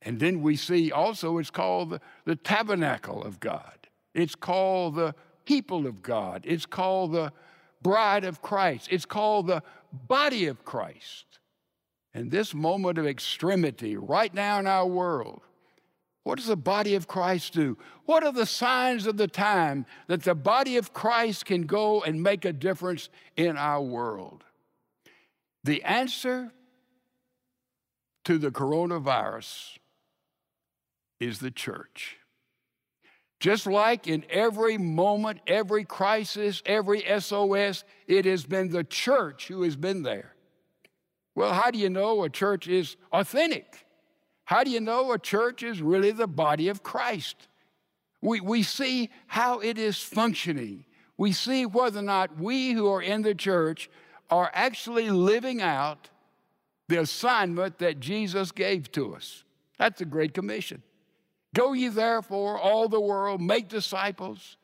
And 0.01 0.19
then 0.19 0.41
we 0.41 0.55
see 0.55 0.91
also 0.91 1.37
it's 1.37 1.51
called 1.51 1.91
the, 1.91 2.01
the 2.25 2.35
tabernacle 2.35 3.23
of 3.23 3.39
God. 3.39 3.87
It's 4.13 4.35
called 4.35 4.95
the 4.95 5.15
people 5.45 5.87
of 5.87 6.01
God. 6.01 6.43
It's 6.45 6.65
called 6.65 7.13
the 7.13 7.31
bride 7.81 8.23
of 8.23 8.41
Christ. 8.41 8.87
It's 8.91 9.05
called 9.05 9.47
the 9.47 9.63
body 9.91 10.47
of 10.47 10.63
Christ. 10.65 11.25
And 12.13 12.31
this 12.31 12.53
moment 12.53 12.97
of 12.97 13.07
extremity 13.07 13.95
right 13.97 14.33
now 14.33 14.59
in 14.59 14.67
our 14.67 14.85
world, 14.85 15.41
what 16.23 16.37
does 16.37 16.47
the 16.47 16.55
body 16.55 16.95
of 16.95 17.07
Christ 17.07 17.53
do? 17.53 17.77
What 18.05 18.23
are 18.23 18.31
the 18.31 18.45
signs 18.45 19.07
of 19.07 19.17
the 19.17 19.27
time 19.27 19.85
that 20.07 20.23
the 20.23 20.35
body 20.35 20.77
of 20.77 20.93
Christ 20.93 21.45
can 21.45 21.63
go 21.63 22.01
and 22.01 22.23
make 22.23 22.45
a 22.45 22.53
difference 22.53 23.09
in 23.35 23.57
our 23.57 23.81
world? 23.81 24.43
The 25.63 25.83
answer 25.83 26.51
to 28.23 28.37
the 28.37 28.51
coronavirus 28.51 29.77
is 31.19 31.39
the 31.39 31.51
church. 31.51 32.17
Just 33.43 33.67
like 33.67 34.07
in 34.07 34.23
every 34.29 34.77
moment, 34.77 35.41
every 35.47 35.83
crisis, 35.83 36.63
every 36.65 37.03
SOS, 37.19 37.83
it 38.07 38.23
has 38.23 38.45
been 38.45 38.69
the 38.69 38.85
church 38.85 39.49
who 39.49 39.63
has 39.63 39.75
been 39.75 40.01
there. 40.01 40.33
Well, 41.35 41.51
how 41.51 41.69
do 41.69 41.77
you 41.77 41.89
know 41.89 42.23
a 42.23 42.29
church 42.29 42.69
is 42.69 42.95
authentic? 43.11 43.85
How 44.45 44.63
do 44.63 44.71
you 44.71 44.79
know 44.79 45.11
a 45.11 45.19
church 45.19 45.61
is 45.61 45.81
really 45.81 46.11
the 46.11 46.25
body 46.25 46.69
of 46.69 46.83
Christ? 46.83 47.49
We, 48.21 48.39
we 48.39 48.63
see 48.63 49.09
how 49.27 49.59
it 49.59 49.77
is 49.77 49.97
functioning. 49.97 50.85
We 51.17 51.33
see 51.33 51.65
whether 51.65 51.99
or 51.99 52.03
not 52.03 52.39
we 52.39 52.71
who 52.71 52.87
are 52.87 53.01
in 53.01 53.23
the 53.23 53.35
church 53.35 53.89
are 54.29 54.51
actually 54.53 55.09
living 55.09 55.61
out 55.61 56.09
the 56.87 57.01
assignment 57.01 57.79
that 57.79 57.99
Jesus 57.99 58.53
gave 58.53 58.89
to 58.93 59.13
us. 59.13 59.43
That's 59.77 59.99
a 59.99 60.05
Great 60.05 60.33
Commission. 60.33 60.81
Go 61.53 61.73
ye 61.73 61.87
therefore 61.87 62.59
all 62.59 62.89
the 62.89 62.99
world, 62.99 63.41
make 63.41 63.69
disciples, 63.69 64.57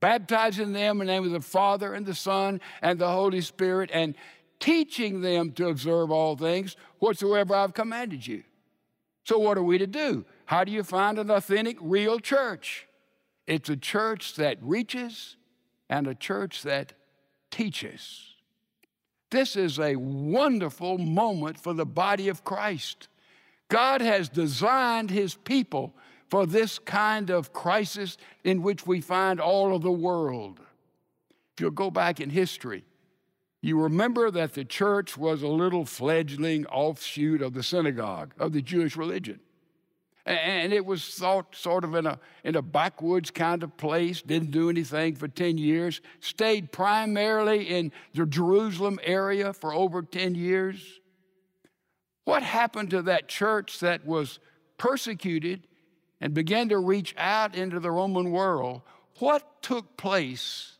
baptizing 0.00 0.72
them 0.72 1.00
in 1.00 1.06
the 1.06 1.12
name 1.12 1.24
of 1.24 1.30
the 1.30 1.40
Father 1.40 1.94
and 1.94 2.06
the 2.06 2.14
Son 2.14 2.60
and 2.80 2.98
the 2.98 3.10
Holy 3.10 3.40
Spirit, 3.40 3.90
and 3.92 4.14
teaching 4.58 5.20
them 5.20 5.52
to 5.52 5.68
observe 5.68 6.10
all 6.10 6.36
things 6.36 6.76
whatsoever 6.98 7.54
I've 7.54 7.74
commanded 7.74 8.26
you. 8.26 8.42
So, 9.24 9.38
what 9.38 9.58
are 9.58 9.62
we 9.62 9.78
to 9.78 9.86
do? 9.86 10.24
How 10.46 10.64
do 10.64 10.72
you 10.72 10.82
find 10.82 11.18
an 11.18 11.30
authentic, 11.30 11.76
real 11.80 12.18
church? 12.18 12.86
It's 13.46 13.68
a 13.68 13.76
church 13.76 14.36
that 14.36 14.58
reaches 14.62 15.36
and 15.88 16.06
a 16.06 16.14
church 16.14 16.62
that 16.62 16.94
teaches. 17.50 18.34
This 19.30 19.56
is 19.56 19.78
a 19.78 19.96
wonderful 19.96 20.98
moment 20.98 21.58
for 21.58 21.74
the 21.74 21.86
body 21.86 22.28
of 22.28 22.44
Christ. 22.44 23.08
God 23.68 24.00
has 24.00 24.28
designed 24.28 25.10
his 25.10 25.34
people 25.34 25.94
for 26.34 26.46
this 26.46 26.80
kind 26.80 27.30
of 27.30 27.52
crisis 27.52 28.16
in 28.42 28.60
which 28.60 28.88
we 28.88 29.00
find 29.00 29.38
all 29.38 29.72
of 29.72 29.82
the 29.82 29.92
world. 29.92 30.58
If 30.58 31.60
you'll 31.60 31.70
go 31.70 31.92
back 31.92 32.18
in 32.18 32.28
history, 32.28 32.82
you 33.62 33.80
remember 33.80 34.32
that 34.32 34.54
the 34.54 34.64
church 34.64 35.16
was 35.16 35.44
a 35.44 35.46
little 35.46 35.84
fledgling 35.84 36.66
offshoot 36.66 37.40
of 37.40 37.54
the 37.54 37.62
synagogue, 37.62 38.34
of 38.36 38.52
the 38.52 38.62
Jewish 38.62 38.96
religion. 38.96 39.38
And 40.26 40.72
it 40.72 40.84
was 40.84 41.04
thought 41.14 41.54
sort 41.54 41.84
of 41.84 41.94
in 41.94 42.04
a, 42.04 42.18
in 42.42 42.56
a 42.56 42.62
backwoods 42.62 43.30
kind 43.30 43.62
of 43.62 43.76
place, 43.76 44.20
didn't 44.20 44.50
do 44.50 44.68
anything 44.68 45.14
for 45.14 45.28
10 45.28 45.56
years, 45.56 46.00
stayed 46.18 46.72
primarily 46.72 47.68
in 47.68 47.92
the 48.12 48.26
Jerusalem 48.26 48.98
area 49.04 49.52
for 49.52 49.72
over 49.72 50.02
10 50.02 50.34
years. 50.34 50.98
What 52.24 52.42
happened 52.42 52.90
to 52.90 53.02
that 53.02 53.28
church 53.28 53.78
that 53.78 54.04
was 54.04 54.40
persecuted 54.78 55.68
and 56.20 56.34
began 56.34 56.68
to 56.70 56.78
reach 56.78 57.14
out 57.18 57.54
into 57.54 57.80
the 57.80 57.90
Roman 57.90 58.30
world? 58.30 58.82
What 59.18 59.62
took 59.62 59.96
place 59.96 60.76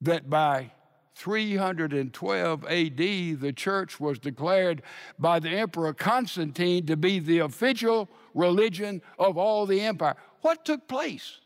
that 0.00 0.28
by 0.28 0.72
312 1.14 2.64
AD, 2.64 2.96
the 2.96 3.52
church 3.54 4.00
was 4.00 4.18
declared 4.18 4.82
by 5.18 5.38
the 5.38 5.50
Emperor 5.50 5.92
Constantine 5.92 6.86
to 6.86 6.96
be 6.96 7.18
the 7.18 7.38
official 7.38 8.08
religion 8.34 9.02
of 9.18 9.36
all 9.36 9.66
the 9.66 9.80
empire. 9.80 10.16
What 10.40 10.64
took 10.64 10.88
place? 10.88 11.38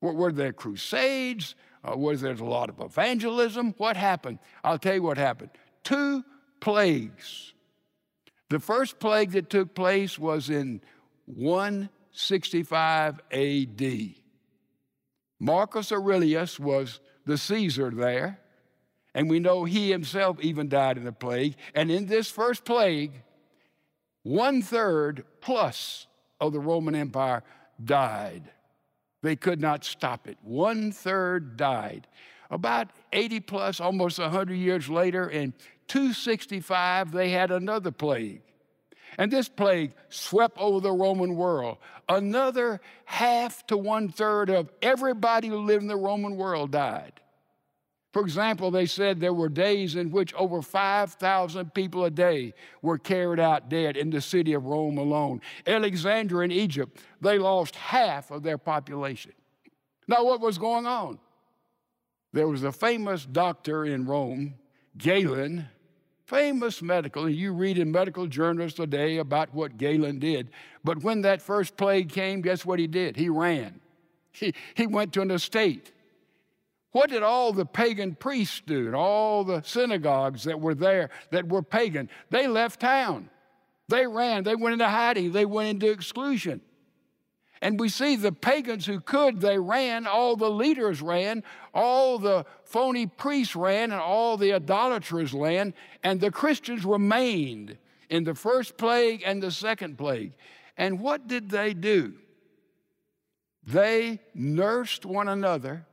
Were, 0.00 0.32
there 0.32 0.52
crusades? 0.52 1.54
Uh, 1.84 1.96
was 1.96 2.20
there 2.20 2.32
a 2.32 2.44
lot 2.44 2.68
of 2.68 2.80
evangelism? 2.80 3.74
What 3.76 3.96
happened? 3.96 4.38
I'll 4.64 4.78
tell 4.78 4.94
you 4.94 5.02
what 5.02 5.18
happened. 5.18 5.50
Two 5.84 6.24
plagues. 6.58 7.52
The 8.48 8.58
first 8.58 8.98
plague 8.98 9.32
that 9.32 9.50
took 9.50 9.74
place 9.74 10.18
was 10.18 10.50
in 10.50 10.80
165 12.12 13.20
AD. 13.30 14.14
Marcus 15.38 15.92
Aurelius 15.92 16.58
was 16.58 17.00
the 17.24 17.38
Caesar 17.38 17.90
there, 17.90 18.40
and 19.14 19.30
we 19.30 19.38
know 19.38 19.64
he 19.64 19.90
himself 19.90 20.38
even 20.40 20.68
died 20.68 20.98
in 20.98 21.04
the 21.04 21.12
plague. 21.12 21.54
And 21.74 21.90
in 21.90 22.06
this 22.06 22.28
first 22.28 22.64
plague, 22.64 23.22
one 24.22 24.60
third 24.60 25.24
plus 25.40 26.08
of 26.40 26.52
the 26.52 26.60
Roman 26.60 26.94
Empire 26.94 27.42
died. 27.82 28.50
They 29.22 29.36
could 29.36 29.60
not 29.60 29.84
stop 29.84 30.26
it. 30.26 30.38
One 30.42 30.92
third 30.92 31.56
died. 31.56 32.06
About 32.50 32.90
80 33.12 33.40
plus, 33.40 33.80
almost 33.80 34.18
100 34.18 34.54
years 34.54 34.88
later, 34.88 35.28
in 35.30 35.54
265, 35.86 37.12
they 37.12 37.30
had 37.30 37.50
another 37.50 37.92
plague. 37.92 38.42
And 39.20 39.30
this 39.30 39.50
plague 39.50 39.92
swept 40.08 40.56
over 40.56 40.80
the 40.80 40.92
Roman 40.92 41.36
world. 41.36 41.76
Another 42.08 42.80
half 43.04 43.66
to 43.66 43.76
one 43.76 44.08
third 44.08 44.48
of 44.48 44.72
everybody 44.80 45.48
who 45.48 45.58
lived 45.58 45.82
in 45.82 45.88
the 45.88 45.96
Roman 45.96 46.38
world 46.38 46.70
died. 46.70 47.20
For 48.14 48.22
example, 48.22 48.70
they 48.70 48.86
said 48.86 49.20
there 49.20 49.34
were 49.34 49.50
days 49.50 49.94
in 49.94 50.10
which 50.10 50.32
over 50.32 50.62
5,000 50.62 51.74
people 51.74 52.06
a 52.06 52.10
day 52.10 52.54
were 52.80 52.96
carried 52.96 53.40
out 53.40 53.68
dead 53.68 53.98
in 53.98 54.08
the 54.08 54.22
city 54.22 54.54
of 54.54 54.64
Rome 54.64 54.96
alone. 54.96 55.42
Alexandria 55.66 56.46
in 56.46 56.50
Egypt, 56.50 56.98
they 57.20 57.36
lost 57.38 57.76
half 57.76 58.30
of 58.30 58.42
their 58.42 58.56
population. 58.56 59.32
Now, 60.08 60.24
what 60.24 60.40
was 60.40 60.56
going 60.56 60.86
on? 60.86 61.18
There 62.32 62.48
was 62.48 62.64
a 62.64 62.72
famous 62.72 63.26
doctor 63.26 63.84
in 63.84 64.06
Rome, 64.06 64.54
Galen, 64.96 65.68
famous 66.30 66.80
medical, 66.80 67.26
and 67.26 67.34
you 67.34 67.52
read 67.52 67.76
in 67.76 67.92
medical 67.92 68.26
journals 68.26 68.72
today 68.72 69.18
about 69.18 69.52
what 69.52 69.76
Galen 69.76 70.18
did. 70.18 70.50
But 70.82 71.02
when 71.02 71.22
that 71.22 71.42
first 71.42 71.76
plague 71.76 72.08
came, 72.08 72.40
guess 72.40 72.64
what 72.64 72.78
he 72.78 72.86
did? 72.86 73.16
He 73.16 73.28
ran. 73.28 73.80
He, 74.32 74.54
he 74.74 74.86
went 74.86 75.12
to 75.14 75.22
an 75.22 75.30
estate 75.30 75.92
what 76.92 77.10
did 77.10 77.22
all 77.22 77.52
the 77.52 77.66
pagan 77.66 78.14
priests 78.16 78.62
do 78.66 78.86
and 78.86 78.96
all 78.96 79.44
the 79.44 79.62
synagogues 79.62 80.44
that 80.44 80.60
were 80.60 80.74
there 80.74 81.10
that 81.30 81.48
were 81.48 81.62
pagan? 81.62 82.08
They 82.30 82.48
left 82.48 82.80
town. 82.80 83.30
They 83.88 84.06
ran. 84.06 84.44
They 84.44 84.56
went 84.56 84.74
into 84.74 84.88
hiding. 84.88 85.32
They 85.32 85.44
went 85.44 85.68
into 85.68 85.90
exclusion. 85.90 86.60
And 87.62 87.78
we 87.78 87.90
see 87.90 88.16
the 88.16 88.32
pagans 88.32 88.86
who 88.86 89.00
could, 89.00 89.40
they 89.40 89.58
ran. 89.58 90.06
All 90.06 90.34
the 90.34 90.50
leaders 90.50 91.02
ran. 91.02 91.42
All 91.74 92.18
the 92.18 92.46
phony 92.64 93.06
priests 93.06 93.54
ran, 93.54 93.92
and 93.92 94.00
all 94.00 94.36
the 94.36 94.54
idolaters 94.54 95.34
ran. 95.34 95.74
And 96.02 96.20
the 96.20 96.30
Christians 96.30 96.84
remained 96.84 97.76
in 98.08 98.24
the 98.24 98.34
first 98.34 98.76
plague 98.76 99.22
and 99.26 99.42
the 99.42 99.50
second 99.50 99.98
plague. 99.98 100.32
And 100.76 101.00
what 101.00 101.28
did 101.28 101.50
they 101.50 101.74
do? 101.74 102.14
They 103.62 104.20
nursed 104.34 105.04
one 105.04 105.28
another 105.28 105.86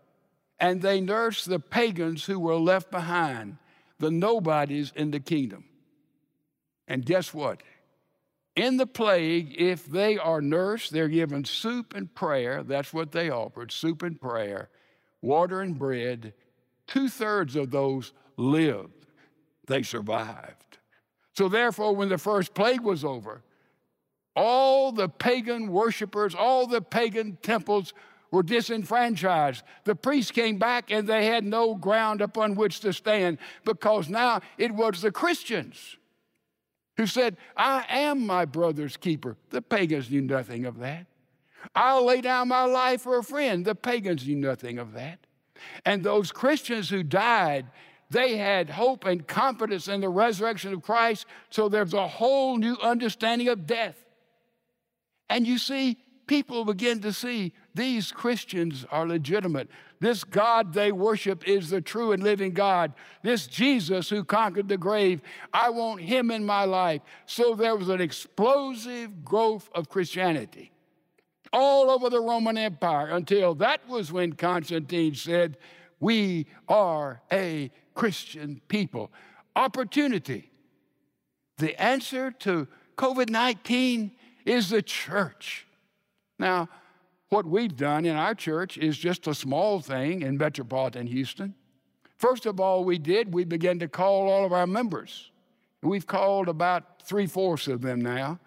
and 0.59 0.81
they 0.81 1.01
nursed 1.01 1.47
the 1.47 1.59
pagans 1.59 2.25
who 2.25 2.39
were 2.39 2.55
left 2.55 2.89
behind, 2.89 3.57
the 3.99 4.09
nobodies 4.09 4.91
in 4.95 5.11
the 5.11 5.19
kingdom. 5.19 5.65
And 6.87 7.05
guess 7.05 7.33
what? 7.33 7.61
In 8.57 8.77
the 8.77 8.87
plague, 8.87 9.53
if 9.55 9.85
they 9.85 10.17
are 10.17 10.41
nursed, 10.41 10.91
they're 10.91 11.07
given 11.07 11.45
soup 11.45 11.93
and 11.95 12.13
prayer. 12.15 12.63
That's 12.63 12.91
what 12.91 13.11
they 13.11 13.29
offered 13.29 13.71
soup 13.71 14.01
and 14.01 14.19
prayer, 14.19 14.69
water 15.21 15.61
and 15.61 15.77
bread. 15.77 16.33
Two 16.87 17.07
thirds 17.07 17.55
of 17.55 17.69
those 17.69 18.13
lived, 18.35 19.05
they 19.67 19.83
survived. 19.83 20.79
So, 21.33 21.47
therefore, 21.47 21.95
when 21.95 22.09
the 22.09 22.17
first 22.17 22.55
plague 22.55 22.81
was 22.81 23.05
over, 23.05 23.43
all 24.35 24.91
the 24.91 25.07
pagan 25.07 25.71
worshipers, 25.71 26.33
all 26.33 26.65
the 26.65 26.81
pagan 26.81 27.37
temples 27.43 27.93
were 28.31 28.41
disenfranchised. 28.41 29.63
The 29.83 29.93
priests 29.93 30.31
came 30.31 30.57
back 30.57 30.89
and 30.89 31.07
they 31.07 31.27
had 31.27 31.43
no 31.43 31.75
ground 31.75 32.21
upon 32.21 32.55
which 32.55 32.79
to 32.79 32.91
stand 32.91 33.37
because 33.65 34.09
now 34.09 34.41
it 34.57 34.71
was 34.71 35.01
the 35.01 35.11
Christians 35.11 35.96
who 36.97 37.07
said, 37.07 37.37
I 37.55 37.85
am 37.89 38.25
my 38.25 38.45
brother's 38.45 38.97
keeper. 38.97 39.37
The 39.51 39.61
pagans 39.61 40.09
knew 40.09 40.21
nothing 40.21 40.65
of 40.65 40.79
that. 40.79 41.05
I'll 41.75 42.05
lay 42.05 42.21
down 42.21 42.47
my 42.47 42.65
life 42.65 43.01
for 43.01 43.17
a 43.17 43.23
friend. 43.23 43.63
The 43.63 43.75
pagans 43.75 44.27
knew 44.27 44.35
nothing 44.35 44.79
of 44.79 44.93
that. 44.93 45.19
And 45.85 46.03
those 46.03 46.31
Christians 46.31 46.89
who 46.89 47.03
died, 47.03 47.67
they 48.09 48.37
had 48.37 48.69
hope 48.69 49.05
and 49.05 49.27
confidence 49.27 49.87
in 49.87 50.01
the 50.01 50.09
resurrection 50.09 50.73
of 50.73 50.81
Christ, 50.81 51.25
so 51.49 51.67
there's 51.67 51.93
a 51.93 52.07
whole 52.07 52.57
new 52.57 52.77
understanding 52.81 53.49
of 53.49 53.65
death. 53.65 53.97
And 55.29 55.45
you 55.45 55.57
see, 55.57 55.97
people 56.25 56.63
begin 56.63 57.01
to 57.01 57.11
see 57.11 57.53
these 57.75 58.11
Christians 58.11 58.85
are 58.91 59.07
legitimate. 59.07 59.69
This 59.99 60.23
God 60.23 60.73
they 60.73 60.91
worship 60.91 61.47
is 61.47 61.69
the 61.69 61.81
true 61.81 62.11
and 62.11 62.21
living 62.23 62.51
God. 62.51 62.93
This 63.23 63.47
Jesus 63.47 64.09
who 64.09 64.23
conquered 64.23 64.67
the 64.67 64.77
grave, 64.77 65.21
I 65.53 65.69
want 65.69 66.01
him 66.01 66.29
in 66.29 66.45
my 66.45 66.65
life. 66.65 67.01
So 67.25 67.55
there 67.55 67.75
was 67.75 67.89
an 67.89 68.01
explosive 68.01 69.25
growth 69.25 69.69
of 69.73 69.89
Christianity 69.89 70.71
all 71.51 71.89
over 71.89 72.09
the 72.09 72.21
Roman 72.21 72.57
Empire 72.57 73.07
until 73.07 73.55
that 73.55 73.87
was 73.87 74.11
when 74.11 74.33
Constantine 74.33 75.15
said, 75.15 75.57
We 75.99 76.47
are 76.67 77.21
a 77.31 77.71
Christian 77.95 78.61
people. 78.67 79.11
Opportunity. 79.55 80.51
The 81.57 81.81
answer 81.81 82.31
to 82.31 82.67
COVID 82.97 83.29
19 83.29 84.11
is 84.45 84.69
the 84.69 84.81
church. 84.81 85.65
Now, 86.37 86.69
what 87.29 87.45
we've 87.45 87.75
done 87.75 88.05
in 88.05 88.15
our 88.15 88.33
church 88.33 88.77
is 88.77 88.97
just 88.97 89.27
a 89.27 89.35
small 89.35 89.79
thing 89.81 90.21
in 90.21 90.37
metropolitan 90.37 91.07
Houston. 91.07 91.55
First 92.17 92.45
of 92.45 92.59
all, 92.59 92.83
we 92.83 92.97
did, 92.97 93.33
we 93.33 93.43
began 93.43 93.79
to 93.79 93.87
call 93.87 94.29
all 94.29 94.45
of 94.45 94.53
our 94.53 94.67
members. 94.67 95.31
We've 95.81 96.07
called 96.07 96.47
about 96.47 97.03
three 97.03 97.27
fourths 97.27 97.67
of 97.67 97.81
them 97.81 98.01
now. 98.01 98.39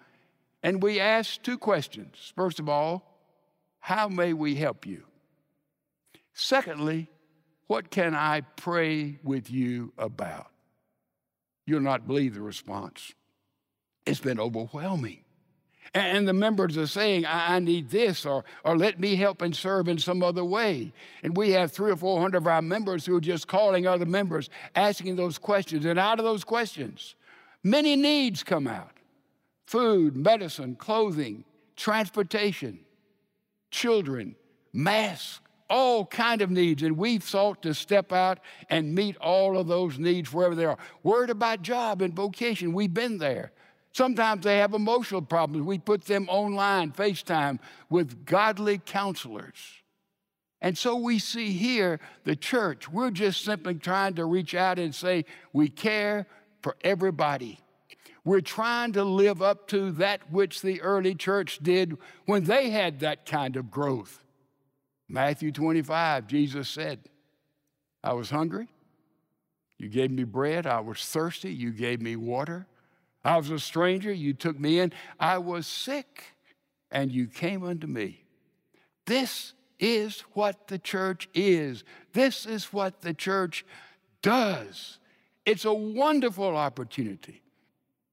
And 0.63 0.83
we 0.83 1.01
asked 1.01 1.43
two 1.43 1.57
questions. 1.57 2.33
First 2.37 2.59
of 2.59 2.69
all, 2.69 3.19
how 3.79 4.09
may 4.09 4.33
we 4.33 4.57
help 4.57 4.87
you? 4.87 5.05
Secondly, 6.35 7.09
what 7.67 7.91
can 7.91 8.15
I 8.15 8.41
pray 8.41 9.19
with 9.23 9.51
you 9.51 9.93
about? 9.97 10.49
You'll 11.67 11.81
not 11.81 12.07
believe 12.07 12.35
the 12.35 12.43
response. 12.43 13.15
It's 14.05 14.21
been 14.21 14.41
overwhelming. 14.41 15.21
And 15.93 16.29
the 16.29 16.33
members 16.33 16.79
are 16.79 16.87
saying, 16.87 17.27
I 17.27 17.59
need 17.59 17.91
this, 17.91 18.25
or, 18.25 18.45
or 18.65 18.79
let 18.79 19.01
me 19.01 19.17
help 19.17 19.43
and 19.43 19.55
serve 19.57 19.89
in 19.89 19.99
some 19.99 20.23
other 20.23 20.45
way. 20.45 20.93
And 21.25 21.37
we 21.37 21.51
have 21.51 21.73
three 21.73 21.91
or 21.91 21.97
four 21.97 22.21
hundred 22.21 22.39
of 22.39 22.47
our 22.47 22.63
members 22.63 23.05
who 23.05 23.17
are 23.17 23.21
just 23.21 23.49
calling 23.49 23.89
other 23.89 24.07
members, 24.07 24.51
asking 24.77 25.17
those 25.17 25.37
questions. 25.37 25.85
And 25.85 25.99
out 25.99 26.21
of 26.21 26.25
those 26.25 26.45
questions, 26.45 27.17
many 27.65 27.97
needs 27.97 28.45
come 28.45 28.69
out. 28.69 28.93
food, 29.71 30.17
medicine, 30.17 30.75
clothing, 30.75 31.45
transportation, 31.77 32.81
children, 33.71 34.35
masks, 34.73 35.41
all 35.69 36.05
kind 36.05 36.43
of 36.43 36.51
needs. 36.51 36.83
And 36.83 36.97
we've 36.97 37.23
sought 37.23 37.63
to 37.63 37.73
step 37.73 38.13
out 38.13 38.41
and 38.69 38.93
meet 38.93 39.17
all 39.19 39.57
of 39.57 39.69
those 39.69 39.97
needs 39.97 40.33
wherever 40.33 40.57
they 40.57 40.65
are. 40.65 40.77
Worried 41.05 41.31
about 41.31 41.63
job 41.63 42.03
and 42.03 42.13
vocation, 42.13 42.73
we've 42.73 42.93
been 42.93 43.19
there. 43.19 43.53
Sometimes 43.93 44.45
they 44.45 44.59
have 44.59 44.75
emotional 44.75 45.23
problems. 45.23 45.67
We 45.67 45.79
put 45.79 46.05
them 46.05 46.29
online, 46.29 46.93
FaceTime, 46.93 47.59
with 47.89 48.25
godly 48.25 48.79
counselors. 48.79 49.57
And 50.63 50.77
so 50.77 50.97
we 50.97 51.19
see 51.19 51.53
here 51.53 52.01
the 52.25 52.37
church, 52.37 52.89
we're 52.89 53.11
just 53.11 53.45
simply 53.45 53.75
trying 53.75 54.15
to 54.15 54.25
reach 54.27 54.55
out 54.55 54.79
and 54.79 54.95
say, 54.95 55.25
we 55.53 55.69
care 55.69 56.27
for 56.63 56.77
everybody. 56.83 57.59
We're 58.25 58.43
trying 58.43 58.93
to 58.93 59.03
live 59.03 59.41
up 59.41 59.67
to 59.69 59.93
that 59.93 60.31
which 60.31 60.61
the 60.61 60.83
early 60.83 61.15
church 61.15 61.59
did 61.63 61.97
when 62.27 62.45
they 62.45 62.71
had 62.71 63.01
that 63.01 63.25
kind 63.25 63.57
of 63.57 63.71
growth. 63.71 64.23
Matthew 65.09 65.51
25, 65.51 66.27
Jesus 66.27 66.69
said, 66.69 67.01
I 68.05 68.13
was 68.13 68.31
hungry. 68.31 68.69
You 69.79 69.89
gave 69.89 70.11
me 70.11 70.25
bread. 70.25 70.67
I 70.67 70.81
was 70.81 71.05
thirsty. 71.05 71.53
You 71.53 71.73
gave 71.73 72.03
me 72.03 72.15
water. 72.17 72.67
I 73.25 73.37
was 73.37 73.51
a 73.51 73.59
stranger. 73.59 74.13
You 74.13 74.33
took 74.33 74.59
me 74.59 74.81
in. 74.81 74.93
I 75.19 75.39
was 75.39 75.67
sick, 75.67 76.25
and 76.91 77.13
you 77.13 77.27
came 77.27 77.65
unto 77.65 77.87
me. 77.87 78.25
This 79.07 79.55
is 79.79 80.21
what 80.33 80.69
the 80.69 80.79
church 80.79 81.29
is. 81.35 81.85
This 82.13 82.47
is 82.47 82.73
what 82.73 83.01
the 83.01 83.15
church 83.15 83.65
does. 84.23 84.99
It's 85.45 85.65
a 85.65 85.75
wonderful 85.75 86.57
opportunity. 86.57 87.43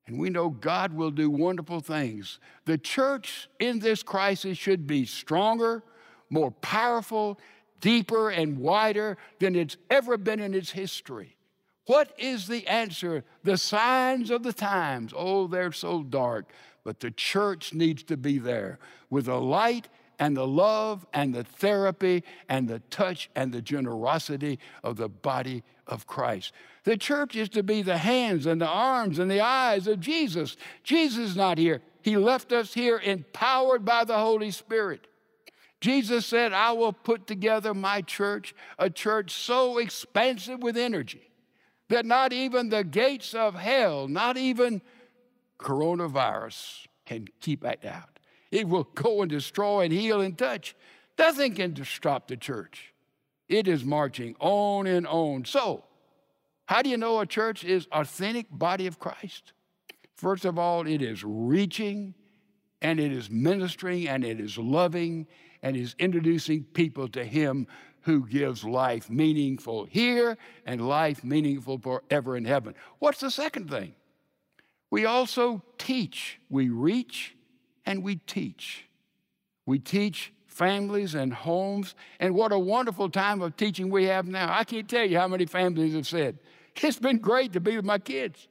And 0.08 0.17
we 0.17 0.30
know 0.30 0.50
God 0.50 0.93
will 0.93 1.12
do 1.12 1.30
wonderful 1.30 1.82
things. 1.82 2.39
The 2.65 2.78
church 2.78 3.50
in 3.60 3.80
this 3.80 4.04
crisis 4.04 4.58
should 4.58 4.88
be 4.88 5.06
stronger, 5.06 5.84
more 6.30 6.52
powerful, 6.52 7.39
deeper, 7.82 8.30
and 8.30 8.58
wider 8.58 9.17
than 9.39 9.56
it's 9.56 9.78
ever 9.89 10.17
been 10.17 10.39
in 10.39 10.54
its 10.54 10.72
history. 10.72 11.37
What 11.88 12.12
is 12.17 12.47
the 12.47 12.67
answer? 12.67 13.23
The 13.43 13.58
signs 13.58 14.30
of 14.30 14.43
the 14.43 14.52
times. 14.52 15.13
Oh, 15.15 15.47
they're 15.47 15.71
so 15.71 16.04
dark. 16.04 16.52
But 16.84 17.00
the 17.00 17.12
church 17.12 17.73
needs 17.73 18.04
to 18.04 18.17
be 18.17 18.38
there 18.39 18.78
with 19.10 19.26
the 19.26 19.39
light 19.39 19.88
and 20.19 20.36
the 20.36 20.47
love 20.47 21.06
and 21.13 21.34
the 21.34 21.45
therapy 21.45 22.23
and 22.50 22.67
the 22.67 22.80
touch 22.89 23.30
and 23.36 23.54
the 23.54 23.62
generosity 23.62 24.60
of 24.84 24.97
the 24.97 25.08
body 25.08 25.63
of 25.88 26.08
Christ. 26.08 26.52
The 26.84 26.97
church 26.97 27.38
is 27.38 27.47
to 27.50 27.63
be 27.63 27.82
the 27.82 27.97
hands 27.97 28.45
and 28.45 28.60
the 28.60 28.67
arms 28.67 29.17
and 29.17 29.32
the 29.32 29.41
eyes 29.41 29.88
of 29.88 30.02
Jesus. 30.02 30.58
Jesus 30.84 31.30
is 31.30 31.36
not 31.38 31.58
here. 31.58 31.82
He 32.02 32.17
left 32.17 32.52
us 32.52 32.73
here 32.73 33.00
empowered 33.00 33.86
by 33.86 34.04
the 34.04 34.17
Holy 34.17 34.52
Spirit. 34.52 35.08
Jesus 35.80 36.26
said, 36.26 36.52
I 36.52 36.73
will 36.73 36.93
put 36.93 37.28
together 37.28 37.73
my 37.73 38.02
church, 38.02 38.54
a 38.78 38.89
church 38.89 39.32
so 39.32 39.78
expansive 39.78 40.62
with 40.62 40.76
energy 40.76 41.28
that 41.89 42.06
not 42.06 42.34
even 42.34 42.69
the 42.69 42.84
gates 42.84 43.34
of 43.34 43.56
hell, 43.56 44.08
not 44.08 44.38
even 44.38 44.82
coronavirus, 45.60 46.88
can 47.06 47.28
keep 47.39 47.63
it 47.63 47.86
out. 47.86 48.19
It 48.52 48.67
will 48.67 48.84
go 48.84 49.21
and 49.21 49.30
destroy 49.30 49.86
and 49.86 49.93
heal 49.93 50.21
and 50.21 50.38
touch. 50.38 50.76
Nothing 51.17 51.56
can 51.56 51.84
stop 51.86 52.28
the 52.28 52.38
church. 52.38 52.93
It 53.50 53.67
is 53.67 53.84
marching 53.84 54.36
on 54.39 54.88
and 54.88 55.08
on. 55.08 55.45
So, 55.45 55.86
how 56.65 56.82
do 56.82 56.89
you 56.89 56.97
know 56.97 57.21
a 57.21 57.26
church 57.26 57.63
is 57.63 57.88
authentic 57.91 58.47
body 58.52 58.88
of 58.88 59.00
Christ? 59.00 59.54
First 60.15 60.45
of 60.45 60.60
all, 60.60 60.86
it 60.86 61.02
is 61.02 61.23
reaching 61.23 62.13
and 62.82 63.00
it 63.00 63.12
is 63.12 63.30
ministering 63.30 64.08
and 64.08 64.26
it 64.26 64.39
is 64.39 64.58
loving 64.58 65.28
and 65.63 65.78
is 65.78 65.95
introducing 65.97 66.63
people 66.63 67.08
to 67.10 67.23
him 67.23 67.67
who 68.08 68.26
gives 68.26 68.63
life 68.63 69.10
meaningful 69.10 69.84
here 69.84 70.38
and 70.65 70.88
life 70.88 71.26
meaningful 71.26 71.78
forever 71.78 72.38
in 72.38 72.46
heaven. 72.46 72.74
What's 73.00 73.20
the 73.20 73.30
second 73.30 73.70
thing? 73.70 73.96
We 74.89 75.06
also 75.06 75.62
teach. 75.78 76.39
We 76.50 76.70
reach 76.70 77.36
and 77.86 78.02
we 78.02 78.15
teach. 78.15 78.88
We 79.65 79.80
teach 79.80 80.32
families 80.46 81.15
and 81.15 81.34
homes, 81.34 81.96
and 82.22 82.34
what 82.34 82.54
a 82.54 82.58
wonderful 82.58 83.10
time 83.10 83.41
of 83.41 83.58
teaching 83.58 83.89
we 83.89 84.06
have 84.06 84.26
now. 84.26 84.58
I 84.58 84.63
can't 84.63 84.88
tell 84.88 85.04
you 85.04 85.17
how 85.17 85.28
many 85.28 85.46
families 85.46 85.93
have 85.93 86.08
said, 86.08 86.39
It's 86.82 87.00
been 87.00 87.17
great 87.17 87.52
to 87.54 87.60
be 87.60 87.76
with 87.76 87.86
my 87.86 88.00
kids. 88.00 88.48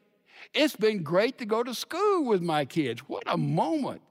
It's 0.53 0.77
been 0.77 1.03
great 1.03 1.38
to 1.38 1.47
go 1.47 1.62
to 1.62 1.75
school 1.75 2.27
with 2.27 2.42
my 2.42 2.66
kids. 2.66 3.01
What 3.09 3.23
a 3.27 3.38
moment. 3.38 4.03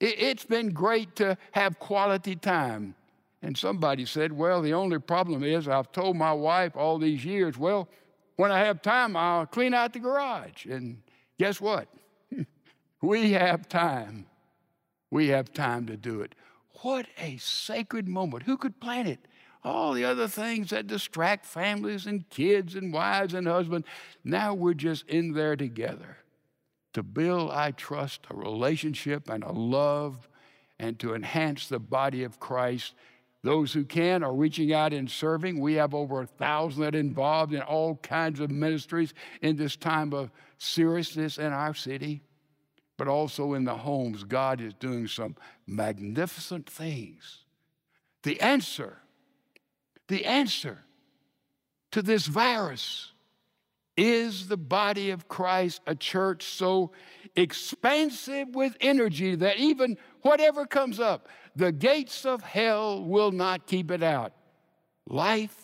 It's 0.00 0.44
been 0.44 0.70
great 0.70 1.14
to 1.16 1.38
have 1.52 1.78
quality 1.78 2.34
time. 2.34 2.96
And 3.42 3.56
somebody 3.56 4.04
said, 4.04 4.32
Well, 4.32 4.62
the 4.62 4.74
only 4.74 4.98
problem 4.98 5.44
is 5.44 5.68
I've 5.68 5.92
told 5.92 6.16
my 6.16 6.32
wife 6.32 6.76
all 6.76 6.98
these 6.98 7.24
years, 7.24 7.56
well, 7.56 7.88
when 8.36 8.52
I 8.52 8.60
have 8.60 8.82
time, 8.82 9.16
I'll 9.16 9.46
clean 9.46 9.74
out 9.74 9.92
the 9.92 9.98
garage. 9.98 10.66
And 10.66 11.02
guess 11.38 11.60
what? 11.60 11.88
we 13.02 13.32
have 13.32 13.68
time. 13.68 14.26
We 15.10 15.28
have 15.28 15.52
time 15.52 15.86
to 15.86 15.96
do 15.96 16.20
it. 16.20 16.34
What 16.82 17.06
a 17.18 17.36
sacred 17.38 18.08
moment. 18.08 18.44
Who 18.44 18.56
could 18.56 18.80
plan 18.80 19.06
it? 19.06 19.20
All 19.64 19.92
the 19.92 20.04
other 20.04 20.28
things 20.28 20.70
that 20.70 20.86
distract 20.86 21.44
families 21.44 22.06
and 22.06 22.28
kids 22.30 22.76
and 22.76 22.92
wives 22.92 23.34
and 23.34 23.46
husbands. 23.46 23.88
Now 24.22 24.54
we're 24.54 24.74
just 24.74 25.08
in 25.08 25.32
there 25.32 25.56
together 25.56 26.18
to 26.92 27.02
build, 27.02 27.50
I 27.50 27.72
trust, 27.72 28.26
a 28.30 28.36
relationship 28.36 29.28
and 29.28 29.42
a 29.42 29.52
love 29.52 30.28
and 30.78 30.98
to 31.00 31.14
enhance 31.14 31.66
the 31.66 31.80
body 31.80 32.22
of 32.22 32.38
Christ 32.38 32.94
those 33.48 33.72
who 33.72 33.82
can 33.82 34.22
are 34.22 34.34
reaching 34.34 34.74
out 34.74 34.92
and 34.92 35.10
serving. 35.10 35.58
We 35.58 35.72
have 35.74 35.94
over 35.94 36.20
a 36.20 36.26
thousand 36.26 36.82
that 36.82 36.94
are 36.94 36.98
involved 36.98 37.54
in 37.54 37.62
all 37.62 37.96
kinds 37.96 38.40
of 38.40 38.50
ministries 38.50 39.14
in 39.40 39.56
this 39.56 39.74
time 39.74 40.12
of 40.12 40.30
seriousness 40.58 41.38
in 41.38 41.50
our 41.50 41.72
city, 41.72 42.20
but 42.98 43.08
also 43.08 43.54
in 43.54 43.64
the 43.64 43.74
homes. 43.74 44.22
God 44.22 44.60
is 44.60 44.74
doing 44.74 45.06
some 45.06 45.34
magnificent 45.66 46.68
things. 46.68 47.44
The 48.22 48.38
answer, 48.42 48.98
the 50.08 50.26
answer 50.26 50.80
to 51.92 52.02
this 52.02 52.26
virus 52.26 53.12
is 53.98 54.46
the 54.46 54.56
body 54.56 55.10
of 55.10 55.26
Christ, 55.26 55.82
a 55.86 55.94
church 55.94 56.44
so 56.44 56.92
expansive 57.34 58.54
with 58.54 58.76
energy 58.80 59.34
that 59.34 59.58
even 59.58 59.98
whatever 60.22 60.66
comes 60.66 61.00
up, 61.00 61.28
the 61.56 61.72
gates 61.72 62.24
of 62.24 62.42
hell 62.42 63.04
will 63.04 63.32
not 63.32 63.66
keep 63.66 63.90
it 63.90 64.02
out. 64.02 64.32
Life, 65.08 65.56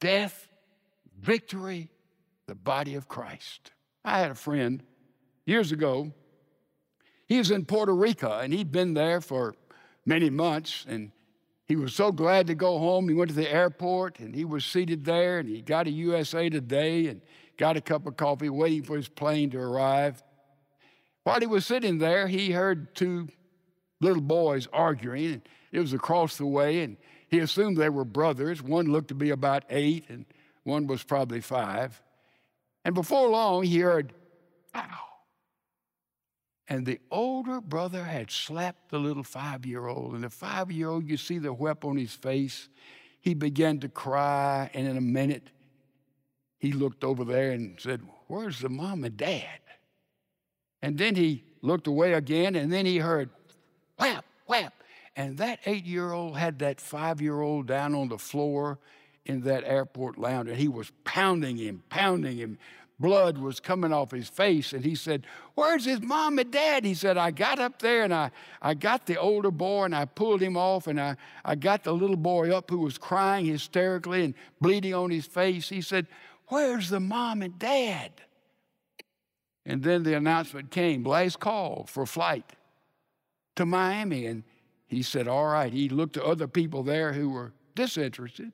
death, 0.00 0.48
victory, 1.18 1.88
the 2.46 2.54
body 2.54 2.94
of 2.94 3.08
Christ. 3.08 3.72
I 4.04 4.18
had 4.18 4.30
a 4.30 4.36
friend 4.36 4.82
years 5.46 5.72
ago. 5.72 6.12
He 7.26 7.38
was 7.38 7.50
in 7.50 7.64
Puerto 7.64 7.94
Rico 7.94 8.38
and 8.38 8.52
he'd 8.52 8.70
been 8.70 8.92
there 8.92 9.22
for 9.22 9.54
many 10.04 10.28
months 10.28 10.84
and 10.86 11.10
he 11.64 11.74
was 11.74 11.94
so 11.94 12.12
glad 12.12 12.46
to 12.46 12.54
go 12.54 12.78
home. 12.78 13.08
He 13.08 13.14
went 13.14 13.30
to 13.30 13.34
the 13.34 13.50
airport 13.50 14.20
and 14.20 14.34
he 14.34 14.44
was 14.44 14.64
seated 14.64 15.04
there 15.04 15.38
and 15.38 15.48
he 15.48 15.62
got 15.62 15.88
a 15.88 15.90
USA 15.90 16.48
Today 16.48 17.08
and 17.08 17.22
got 17.56 17.76
a 17.76 17.80
cup 17.80 18.06
of 18.06 18.16
coffee 18.16 18.48
waiting 18.48 18.82
for 18.82 18.96
his 18.96 19.08
plane 19.08 19.50
to 19.50 19.58
arrive. 19.58 20.22
While 21.24 21.40
he 21.40 21.46
was 21.46 21.66
sitting 21.66 21.98
there, 21.98 22.28
he 22.28 22.52
heard 22.52 22.94
two 22.94 23.28
little 24.00 24.22
boys 24.22 24.68
arguing. 24.72 25.42
It 25.72 25.80
was 25.80 25.92
across 25.92 26.36
the 26.36 26.46
way, 26.46 26.82
and 26.82 26.96
he 27.28 27.40
assumed 27.40 27.76
they 27.76 27.88
were 27.88 28.04
brothers. 28.04 28.62
One 28.62 28.86
looked 28.86 29.08
to 29.08 29.14
be 29.14 29.30
about 29.30 29.64
eight, 29.70 30.04
and 30.08 30.24
one 30.62 30.86
was 30.86 31.02
probably 31.02 31.40
five. 31.40 32.00
And 32.84 32.94
before 32.94 33.28
long, 33.28 33.64
he 33.64 33.80
heard, 33.80 34.12
ow. 34.74 35.06
And 36.68 36.84
the 36.84 37.00
older 37.10 37.60
brother 37.60 38.04
had 38.04 38.30
slapped 38.30 38.90
the 38.90 38.98
little 38.98 39.22
five 39.22 39.64
year 39.64 39.86
old. 39.86 40.14
And 40.14 40.24
the 40.24 40.30
five 40.30 40.70
year 40.70 40.88
old, 40.88 41.08
you 41.08 41.16
see 41.16 41.38
the 41.38 41.52
whip 41.52 41.84
on 41.84 41.96
his 41.96 42.12
face. 42.12 42.68
He 43.20 43.34
began 43.34 43.80
to 43.80 43.88
cry, 43.88 44.70
and 44.74 44.86
in 44.86 44.96
a 44.96 45.00
minute, 45.00 45.50
he 46.58 46.72
looked 46.72 47.04
over 47.04 47.24
there 47.24 47.52
and 47.52 47.78
said, 47.80 48.00
Where's 48.28 48.60
the 48.60 48.68
mom 48.68 49.04
and 49.04 49.16
dad? 49.16 49.60
And 50.82 50.98
then 50.98 51.14
he 51.14 51.44
looked 51.62 51.86
away 51.86 52.14
again, 52.14 52.54
and 52.54 52.72
then 52.72 52.86
he 52.86 52.98
heard, 52.98 53.30
whap, 53.98 54.24
whap. 54.46 54.74
And 55.16 55.38
that 55.38 55.60
eight 55.66 55.84
year 55.84 56.12
old 56.12 56.36
had 56.36 56.58
that 56.60 56.80
five 56.80 57.20
year 57.20 57.40
old 57.40 57.66
down 57.66 57.94
on 57.94 58.08
the 58.08 58.18
floor 58.18 58.78
in 59.24 59.42
that 59.42 59.64
airport 59.64 60.18
lounge, 60.18 60.48
and 60.48 60.58
he 60.58 60.68
was 60.68 60.92
pounding 61.04 61.56
him, 61.56 61.82
pounding 61.88 62.36
him. 62.36 62.58
Blood 62.98 63.36
was 63.36 63.60
coming 63.60 63.92
off 63.92 64.10
his 64.10 64.28
face, 64.28 64.72
and 64.72 64.84
he 64.84 64.94
said, 64.94 65.26
Where's 65.54 65.84
his 65.84 66.00
mom 66.00 66.38
and 66.38 66.50
dad? 66.50 66.84
He 66.84 66.94
said, 66.94 67.18
I 67.18 67.30
got 67.30 67.58
up 67.58 67.80
there 67.80 68.04
and 68.04 68.14
I, 68.14 68.30
I 68.62 68.72
got 68.72 69.04
the 69.04 69.18
older 69.18 69.50
boy 69.50 69.84
and 69.84 69.94
I 69.94 70.06
pulled 70.06 70.40
him 70.40 70.56
off, 70.56 70.86
and 70.86 70.98
I, 70.98 71.16
I 71.44 71.56
got 71.56 71.84
the 71.84 71.92
little 71.92 72.16
boy 72.16 72.56
up 72.56 72.70
who 72.70 72.78
was 72.78 72.96
crying 72.96 73.44
hysterically 73.44 74.24
and 74.24 74.34
bleeding 74.60 74.94
on 74.94 75.10
his 75.10 75.26
face. 75.26 75.68
He 75.68 75.82
said, 75.82 76.06
Where's 76.48 76.90
the 76.90 77.00
mom 77.00 77.42
and 77.42 77.58
dad? 77.58 78.12
And 79.64 79.82
then 79.82 80.04
the 80.04 80.14
announcement 80.14 80.70
came 80.70 81.02
Blaze 81.02 81.36
called 81.36 81.90
for 81.90 82.06
flight 82.06 82.44
to 83.56 83.66
Miami. 83.66 84.26
And 84.26 84.44
he 84.86 85.02
said, 85.02 85.26
All 85.26 85.46
right. 85.46 85.72
He 85.72 85.88
looked 85.88 86.14
to 86.14 86.24
other 86.24 86.46
people 86.46 86.82
there 86.82 87.12
who 87.12 87.30
were 87.30 87.52
disinterested. 87.74 88.52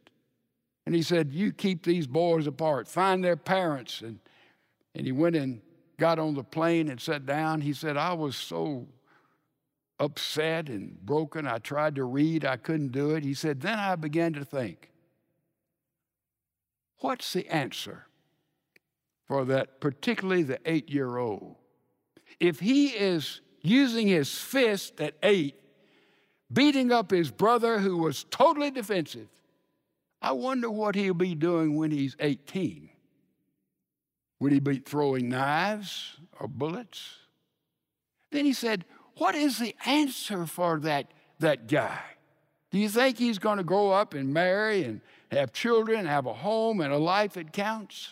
And 0.86 0.94
he 0.94 1.02
said, 1.02 1.32
You 1.32 1.52
keep 1.52 1.84
these 1.84 2.06
boys 2.06 2.46
apart, 2.46 2.88
find 2.88 3.22
their 3.22 3.36
parents. 3.36 4.00
And, 4.00 4.18
and 4.94 5.06
he 5.06 5.12
went 5.12 5.36
and 5.36 5.60
got 5.98 6.18
on 6.18 6.34
the 6.34 6.44
plane 6.44 6.88
and 6.88 7.00
sat 7.00 7.26
down. 7.26 7.60
He 7.60 7.74
said, 7.74 7.96
I 7.98 8.14
was 8.14 8.34
so 8.34 8.88
upset 9.98 10.68
and 10.68 10.98
broken. 11.04 11.46
I 11.46 11.58
tried 11.58 11.94
to 11.96 12.04
read, 12.04 12.44
I 12.44 12.56
couldn't 12.56 12.92
do 12.92 13.10
it. 13.10 13.22
He 13.22 13.34
said, 13.34 13.60
Then 13.60 13.78
I 13.78 13.96
began 13.96 14.32
to 14.32 14.44
think, 14.44 14.91
what's 17.02 17.32
the 17.32 17.46
answer 17.48 18.06
for 19.26 19.44
that, 19.46 19.80
particularly 19.80 20.42
the 20.42 20.58
eight 20.64 20.90
year 20.90 21.16
old? 21.16 21.56
If 22.40 22.60
he 22.60 22.88
is 22.88 23.40
using 23.60 24.06
his 24.06 24.36
fist 24.36 25.00
at 25.00 25.14
eight, 25.22 25.56
beating 26.52 26.90
up 26.92 27.10
his 27.10 27.30
brother 27.30 27.78
who 27.78 27.98
was 27.98 28.24
totally 28.24 28.70
defensive, 28.70 29.28
I 30.20 30.32
wonder 30.32 30.70
what 30.70 30.94
he'll 30.94 31.14
be 31.14 31.34
doing 31.34 31.76
when 31.76 31.90
he's 31.90 32.16
18. 32.20 32.88
Would 34.40 34.52
he 34.52 34.60
be 34.60 34.78
throwing 34.78 35.28
knives 35.28 36.16
or 36.38 36.48
bullets? 36.48 37.16
Then 38.30 38.44
he 38.44 38.52
said, 38.52 38.84
What 39.16 39.34
is 39.34 39.58
the 39.58 39.74
answer 39.84 40.46
for 40.46 40.80
that, 40.80 41.12
that 41.38 41.68
guy? 41.68 42.00
Do 42.70 42.78
you 42.78 42.88
think 42.88 43.18
he's 43.18 43.38
going 43.38 43.58
to 43.58 43.64
grow 43.64 43.90
up 43.90 44.14
and 44.14 44.32
marry 44.32 44.84
and 44.84 45.00
have 45.38 45.52
children, 45.52 46.06
have 46.06 46.26
a 46.26 46.32
home, 46.32 46.80
and 46.80 46.92
a 46.92 46.98
life 46.98 47.34
that 47.34 47.52
counts? 47.52 48.10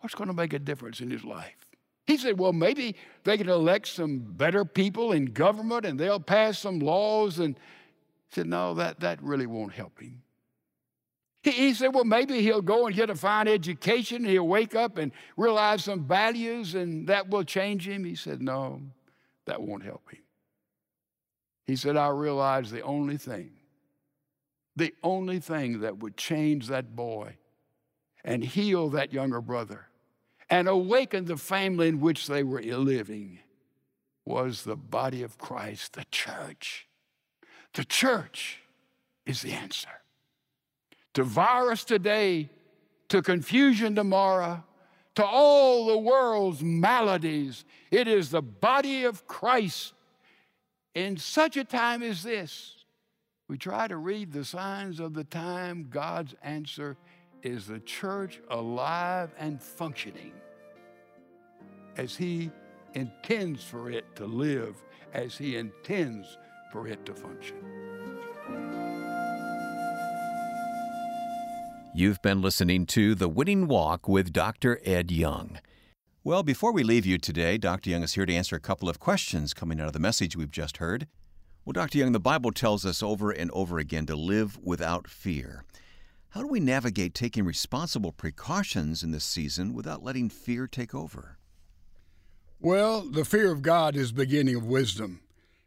What's 0.00 0.14
going 0.14 0.28
to 0.28 0.34
make 0.34 0.52
a 0.52 0.58
difference 0.58 1.00
in 1.00 1.10
his 1.10 1.24
life? 1.24 1.62
He 2.06 2.16
said, 2.16 2.38
Well, 2.38 2.52
maybe 2.52 2.96
they 3.24 3.36
can 3.36 3.48
elect 3.48 3.86
some 3.86 4.18
better 4.18 4.64
people 4.64 5.12
in 5.12 5.26
government 5.26 5.86
and 5.86 5.98
they'll 5.98 6.20
pass 6.20 6.58
some 6.58 6.80
laws. 6.80 7.38
And 7.38 7.54
he 7.54 8.34
said, 8.34 8.46
No, 8.46 8.74
that, 8.74 9.00
that 9.00 9.22
really 9.22 9.46
won't 9.46 9.72
help 9.72 10.00
him. 10.00 10.22
He, 11.42 11.52
he 11.52 11.74
said, 11.74 11.94
Well, 11.94 12.04
maybe 12.04 12.42
he'll 12.42 12.62
go 12.62 12.86
and 12.86 12.96
get 12.96 13.10
a 13.10 13.14
fine 13.14 13.46
education. 13.46 14.24
He'll 14.24 14.48
wake 14.48 14.74
up 14.74 14.98
and 14.98 15.12
realize 15.36 15.84
some 15.84 16.04
values 16.04 16.74
and 16.74 17.06
that 17.08 17.28
will 17.28 17.44
change 17.44 17.86
him. 17.86 18.04
He 18.04 18.16
said, 18.16 18.42
No, 18.42 18.80
that 19.46 19.62
won't 19.62 19.84
help 19.84 20.10
him. 20.10 20.20
He 21.66 21.76
said, 21.76 21.96
I 21.96 22.08
realize 22.08 22.70
the 22.70 22.82
only 22.82 23.16
thing, 23.16 23.52
the 24.76 24.94
only 25.02 25.38
thing 25.38 25.80
that 25.80 25.98
would 25.98 26.16
change 26.16 26.68
that 26.68 26.96
boy 26.96 27.36
and 28.24 28.42
heal 28.42 28.88
that 28.90 29.12
younger 29.12 29.40
brother 29.40 29.88
and 30.48 30.68
awaken 30.68 31.24
the 31.24 31.36
family 31.36 31.88
in 31.88 32.00
which 32.00 32.26
they 32.26 32.42
were 32.42 32.60
living 32.60 33.38
was 34.24 34.64
the 34.64 34.76
body 34.76 35.22
of 35.22 35.38
Christ, 35.38 35.94
the 35.94 36.04
church. 36.10 36.86
The 37.74 37.84
church 37.84 38.60
is 39.26 39.42
the 39.42 39.52
answer. 39.52 39.88
To 41.14 41.24
virus 41.24 41.84
today, 41.84 42.50
to 43.08 43.22
confusion 43.22 43.94
tomorrow, 43.94 44.62
to 45.14 45.24
all 45.24 45.86
the 45.86 45.98
world's 45.98 46.62
maladies, 46.62 47.64
it 47.90 48.08
is 48.08 48.30
the 48.30 48.42
body 48.42 49.04
of 49.04 49.26
Christ. 49.26 49.94
In 50.94 51.16
such 51.16 51.56
a 51.56 51.64
time 51.64 52.02
as 52.02 52.22
this, 52.22 52.81
we 53.52 53.58
try 53.58 53.86
to 53.86 53.98
read 53.98 54.32
the 54.32 54.46
signs 54.46 54.98
of 54.98 55.12
the 55.12 55.24
time. 55.24 55.86
God's 55.90 56.34
answer 56.42 56.96
is 57.42 57.66
the 57.66 57.80
church 57.80 58.40
alive 58.48 59.34
and 59.38 59.62
functioning 59.62 60.32
as 61.98 62.16
He 62.16 62.50
intends 62.94 63.62
for 63.62 63.90
it 63.90 64.06
to 64.16 64.24
live, 64.24 64.82
as 65.12 65.36
He 65.36 65.56
intends 65.58 66.38
for 66.72 66.88
it 66.88 67.04
to 67.04 67.12
function. 67.12 67.56
You've 71.94 72.22
been 72.22 72.40
listening 72.40 72.86
to 72.86 73.14
The 73.14 73.28
Winning 73.28 73.68
Walk 73.68 74.08
with 74.08 74.32
Dr. 74.32 74.80
Ed 74.82 75.10
Young. 75.10 75.58
Well, 76.24 76.42
before 76.42 76.72
we 76.72 76.82
leave 76.82 77.04
you 77.04 77.18
today, 77.18 77.58
Dr. 77.58 77.90
Young 77.90 78.02
is 78.02 78.14
here 78.14 78.24
to 78.24 78.32
answer 78.32 78.56
a 78.56 78.60
couple 78.60 78.88
of 78.88 78.98
questions 78.98 79.52
coming 79.52 79.78
out 79.78 79.88
of 79.88 79.92
the 79.92 79.98
message 79.98 80.38
we've 80.38 80.50
just 80.50 80.78
heard. 80.78 81.06
Well, 81.64 81.72
Dr. 81.74 81.98
Young, 81.98 82.10
the 82.10 82.18
Bible 82.18 82.50
tells 82.50 82.84
us 82.84 83.04
over 83.04 83.30
and 83.30 83.48
over 83.52 83.78
again 83.78 84.04
to 84.06 84.16
live 84.16 84.58
without 84.64 85.06
fear. 85.06 85.64
How 86.30 86.40
do 86.40 86.48
we 86.48 86.58
navigate 86.58 87.14
taking 87.14 87.44
responsible 87.44 88.10
precautions 88.10 89.04
in 89.04 89.12
this 89.12 89.22
season 89.22 89.72
without 89.72 90.02
letting 90.02 90.28
fear 90.28 90.66
take 90.66 90.92
over? 90.92 91.38
Well, 92.58 93.02
the 93.02 93.24
fear 93.24 93.52
of 93.52 93.62
God 93.62 93.94
is 93.94 94.08
the 94.08 94.24
beginning 94.24 94.56
of 94.56 94.64
wisdom. 94.64 95.20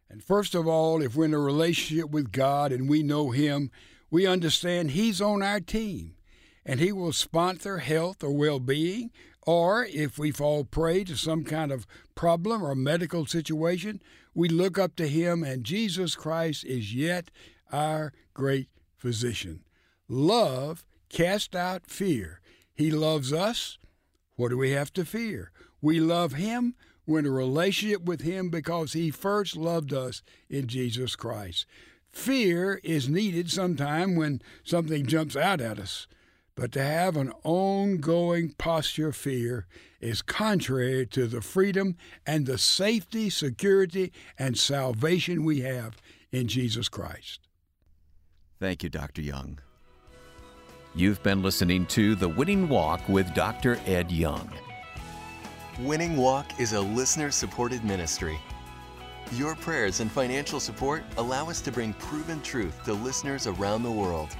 And 0.09 0.21
first 0.21 0.53
of 0.53 0.67
all, 0.67 1.01
if 1.01 1.15
we're 1.15 1.25
in 1.25 1.33
a 1.33 1.39
relationship 1.39 2.09
with 2.09 2.33
God 2.33 2.73
and 2.73 2.89
we 2.89 3.01
know 3.01 3.31
Him, 3.31 3.71
we 4.11 4.27
understand 4.27 4.91
He's 4.91 5.21
on 5.21 5.41
our 5.41 5.61
team 5.61 6.15
and 6.65 6.81
He 6.81 6.91
will 6.91 7.13
sponsor 7.13 7.77
health 7.77 8.21
or 8.21 8.31
well 8.31 8.59
being. 8.59 9.11
Or 9.45 9.85
if 9.85 10.17
we 10.17 10.31
fall 10.31 10.63
prey 10.63 11.03
to 11.03 11.15
some 11.15 11.43
kind 11.43 11.71
of 11.71 11.85
problem 12.15 12.63
or 12.63 12.73
medical 12.75 13.25
situation, 13.25 14.01
we 14.33 14.49
look 14.49 14.79
up 14.79 14.95
to 14.95 15.07
Him 15.07 15.43
and 15.43 15.63
Jesus 15.63 16.15
Christ 16.15 16.65
is 16.65 16.93
yet 16.93 17.29
our 17.71 18.11
great 18.33 18.69
physician. 18.97 19.63
Love 20.07 20.85
casts 21.09 21.55
out 21.55 21.87
fear. 21.87 22.41
He 22.73 22.91
loves 22.91 23.31
us. 23.31 23.77
What 24.35 24.49
do 24.49 24.57
we 24.57 24.71
have 24.71 24.91
to 24.93 25.05
fear? 25.05 25.51
We 25.81 25.99
love 25.99 26.33
Him. 26.33 26.75
We're 27.05 27.19
in 27.19 27.25
a 27.27 27.31
relationship 27.31 28.03
with 28.03 28.21
Him 28.21 28.49
because 28.49 28.93
He 28.93 29.11
first 29.11 29.55
loved 29.55 29.93
us 29.93 30.23
in 30.49 30.67
Jesus 30.67 31.15
Christ. 31.15 31.65
Fear 32.11 32.79
is 32.83 33.07
needed 33.09 33.51
sometime 33.51 34.15
when 34.15 34.41
something 34.63 35.05
jumps 35.05 35.35
out 35.35 35.61
at 35.61 35.77
us, 35.77 36.07
but 36.55 36.71
to 36.71 36.81
have 36.81 37.17
an 37.17 37.31
ongoing 37.43 38.53
posture 38.57 39.09
of 39.09 39.15
fear 39.15 39.67
is 39.99 40.21
contrary 40.21 41.05
to 41.05 41.27
the 41.27 41.41
freedom 41.41 41.95
and 42.25 42.45
the 42.45 42.57
safety, 42.57 43.29
security, 43.29 44.13
and 44.39 44.57
salvation 44.57 45.43
we 45.43 45.61
have 45.61 45.97
in 46.31 46.47
Jesus 46.47 46.87
Christ. 46.87 47.41
Thank 48.59 48.83
you, 48.83 48.89
Dr. 48.89 49.21
Young. 49.21 49.59
You've 50.95 51.21
been 51.23 51.41
listening 51.41 51.85
to 51.87 52.15
The 52.15 52.29
Winning 52.29 52.69
Walk 52.69 53.01
with 53.09 53.33
Dr. 53.33 53.77
Ed 53.85 54.09
Young. 54.11 54.49
Winning 55.81 56.15
Walk 56.15 56.57
is 56.57 56.71
a 56.71 56.79
listener 56.79 57.31
supported 57.31 57.83
ministry. 57.83 58.39
Your 59.33 59.55
prayers 59.55 59.99
and 59.99 60.09
financial 60.09 60.61
support 60.61 61.03
allow 61.17 61.49
us 61.49 61.59
to 61.61 61.71
bring 61.71 61.93
proven 61.95 62.41
truth 62.41 62.81
to 62.85 62.93
listeners 62.93 63.45
around 63.45 63.83
the 63.83 63.91
world. 63.91 64.37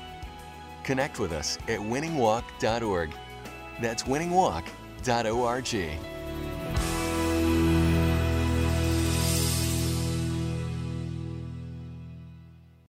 Connect 0.85 1.19
with 1.19 1.31
us 1.31 1.57
at 1.67 1.79
winningwalk.org. 1.79 3.11
That's 3.81 4.03
winningwalk.org. 4.03 5.99